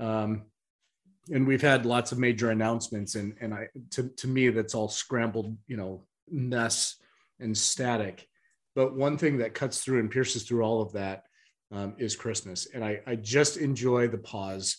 [0.01, 0.45] um,
[1.33, 4.89] and we've had lots of major announcements and and i to, to me that's all
[4.89, 6.97] scrambled you know mess
[7.41, 8.27] and static
[8.75, 11.25] but one thing that cuts through and pierces through all of that
[11.73, 14.79] um, is christmas and I, I just enjoy the pause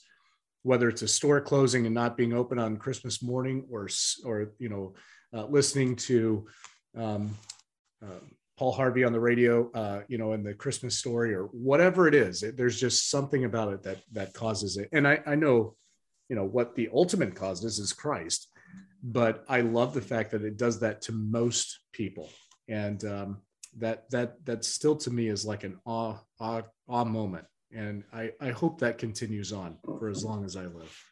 [0.64, 3.88] whether it's a store closing and not being open on christmas morning or
[4.26, 4.94] or you know
[5.34, 6.48] uh, listening to
[6.98, 7.38] um,
[8.04, 8.20] uh,
[8.60, 12.14] Paul Harvey on the radio, uh, you know, in the Christmas story or whatever it
[12.14, 12.44] is.
[12.44, 14.90] It, there's just something about it that that causes it.
[14.92, 15.78] And I, I know,
[16.30, 18.48] you know, what the ultimate cause is is Christ,
[19.04, 22.30] but I love the fact that it does that to most people,
[22.68, 23.42] and um,
[23.78, 27.46] that that that still to me is like an awe awe, awe moment.
[27.72, 31.04] And I, I hope that continues on for as long as I live.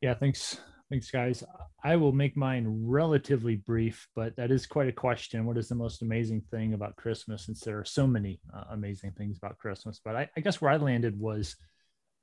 [0.00, 0.58] Yeah, thanks.
[0.90, 1.42] Thanks, guys.
[1.82, 5.46] I will make mine relatively brief, but that is quite a question.
[5.46, 7.46] What is the most amazing thing about Christmas?
[7.46, 10.70] Since there are so many uh, amazing things about Christmas, but I, I guess where
[10.70, 11.56] I landed was,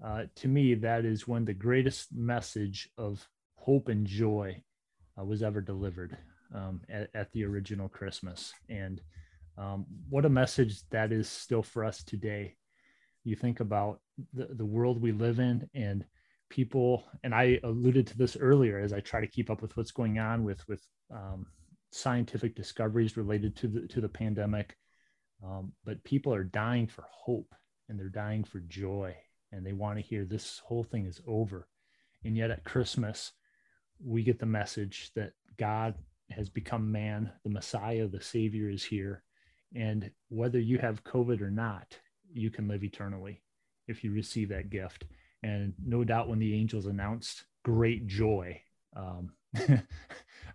[0.03, 4.61] uh, to me, that is when the greatest message of hope and joy
[5.19, 6.17] uh, was ever delivered
[6.55, 8.51] um, at, at, the original Christmas.
[8.69, 8.99] And
[9.57, 12.55] um, what a message that is still for us today.
[13.23, 13.99] You think about
[14.33, 16.03] the, the world we live in and
[16.49, 19.91] people and i alluded to this earlier as i try to keep up with what's
[19.91, 21.45] going on with with um,
[21.91, 24.75] scientific discoveries related to the to the pandemic
[25.43, 27.55] um, but people are dying for hope
[27.87, 29.15] and they're dying for joy
[29.51, 31.67] and they want to hear this whole thing is over.
[32.23, 33.31] And yet at christmas
[34.03, 35.95] we get the message that god
[36.29, 39.23] has become man the messiah the savior is here.
[39.75, 41.97] And whether you have covid or not
[42.33, 43.41] you can live eternally
[43.87, 45.03] if you receive that gift.
[45.43, 48.61] And no doubt when the angels announced great joy
[48.95, 49.31] um,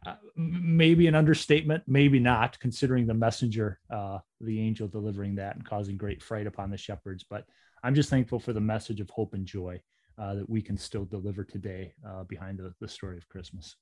[0.07, 5.65] uh, maybe an understatement maybe not considering the messenger uh, the angel delivering that and
[5.65, 7.25] causing great fright upon the shepherds.
[7.29, 7.45] But
[7.87, 9.81] i'm just thankful for the message of hope and joy
[10.19, 13.77] uh, that we can still deliver today uh, behind the, the story of christmas.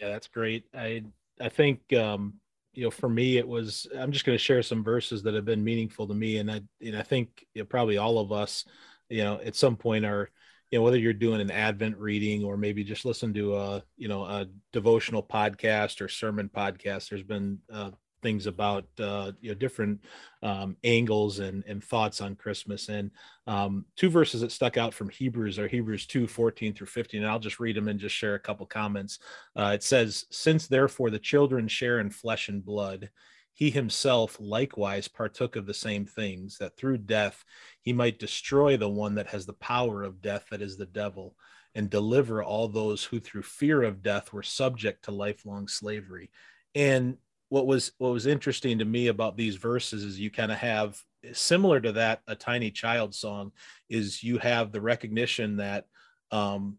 [0.00, 0.64] Yeah that's great.
[0.74, 1.04] I
[1.40, 2.34] i think um
[2.72, 5.44] you know for me it was i'm just going to share some verses that have
[5.44, 8.64] been meaningful to me and i and i think you know, probably all of us
[9.08, 10.30] you know at some point are
[10.70, 14.08] you know whether you're doing an advent reading or maybe just listen to a you
[14.08, 17.90] know a devotional podcast or sermon podcast there's been uh,
[18.22, 20.00] things about uh, you know different
[20.42, 23.10] um, angles and, and thoughts on christmas and
[23.46, 27.30] um, two verses that stuck out from hebrews are hebrews 2 14 through 15 and
[27.30, 29.18] i'll just read them and just share a couple comments
[29.56, 33.10] uh, it says since therefore the children share in flesh and blood
[33.58, 37.44] he himself likewise partook of the same things, that through death
[37.82, 41.34] he might destroy the one that has the power of death, that is the devil,
[41.74, 46.30] and deliver all those who through fear of death were subject to lifelong slavery.
[46.76, 47.16] And
[47.48, 51.00] what was what was interesting to me about these verses is you kind of have
[51.32, 53.52] similar to that a tiny child song
[53.88, 55.86] is you have the recognition that
[56.30, 56.76] um,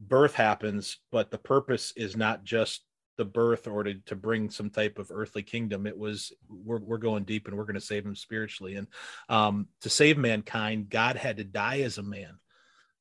[0.00, 2.82] birth happens, but the purpose is not just
[3.16, 5.86] the birth or to, to bring some type of earthly kingdom.
[5.86, 8.76] It was we're, we're going deep and we're going to save him spiritually.
[8.76, 8.86] And
[9.28, 12.38] um, to save mankind god had to die as a man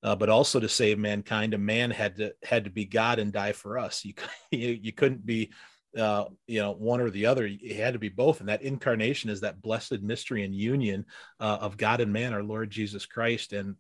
[0.04, 3.34] uh, but also to save mankind a man had to had to be god and
[3.34, 4.06] die for us.
[4.06, 4.14] You
[4.52, 5.52] you, you couldn't be
[5.98, 7.46] uh, you know one or the other.
[7.46, 11.06] It had to be both and that incarnation is that blessed mystery and union
[11.40, 13.76] uh, of god and man our lord jesus christ and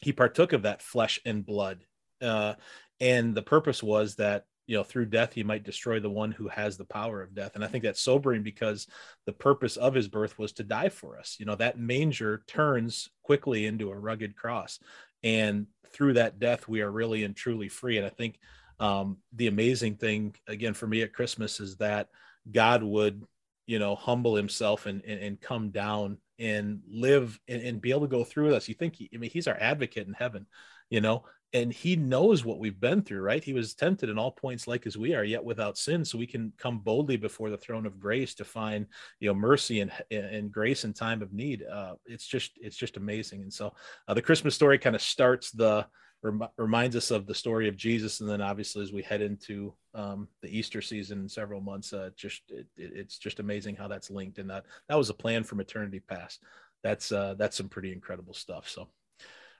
[0.00, 1.84] he partook of that flesh and blood
[2.22, 2.54] uh,
[3.00, 6.48] and the purpose was that you know through death he might destroy the one who
[6.48, 8.86] has the power of death and i think that's sobering because
[9.26, 11.36] the purpose of his birth was to die for us.
[11.38, 14.78] You know that manger turns quickly into a rugged cross
[15.22, 18.38] and through that death we are really and truly free and i think
[18.78, 22.08] um, the amazing thing again for me at christmas is that
[22.50, 23.24] god would
[23.66, 28.02] you know humble himself and and, and come down and live and, and, be able
[28.02, 28.68] to go through with us.
[28.68, 30.46] You think he, i mean he's our advocate in heaven
[30.90, 33.42] you know and he knows what we've been through right?
[33.42, 36.04] He was tempted in all points like as we are yet without sin.
[36.04, 38.86] So we can come boldly before the throne of grace to find
[39.20, 41.64] you know mercy and, and grace in time of need.
[41.64, 43.42] Uh, it's just it's just amazing.
[43.42, 43.74] And so
[44.06, 45.86] uh, the christmas story kind of starts the
[46.22, 49.72] rem- reminds us of the story of jesus and then obviously as we head into
[49.94, 54.10] um, the easter season in several months uh, just it, it's just amazing how that's
[54.10, 56.42] linked and that that was a plan from eternity past
[56.82, 58.88] that's uh, that's some pretty incredible stuff so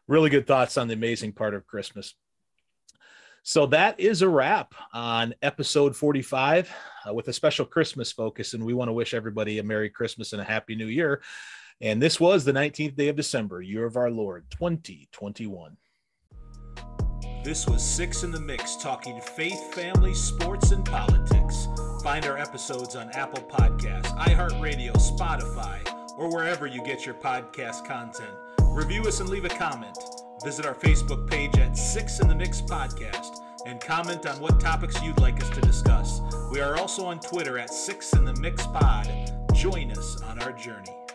[0.09, 2.15] really good thoughts on the amazing part of Christmas.
[3.43, 6.73] So that is a wrap on episode 45
[7.09, 8.55] uh, with a special Christmas focus.
[8.55, 11.23] And we want to wish everybody a Merry Christmas and a Happy New Year.
[11.81, 15.77] And this was the 19th day of December, year of our Lord, 2021.
[17.47, 21.69] This was Six in the Mix, talking faith, family, sports, and politics.
[22.03, 25.79] Find our episodes on Apple Podcasts, iHeartRadio, Spotify,
[26.19, 28.35] or wherever you get your podcast content.
[28.71, 29.97] Review us and leave a comment.
[30.43, 35.01] Visit our Facebook page at Six in the Mix Podcast and comment on what topics
[35.01, 36.21] you'd like us to discuss.
[36.51, 39.09] We are also on Twitter at Six in the Mix Pod.
[39.55, 41.06] Join us on our journey.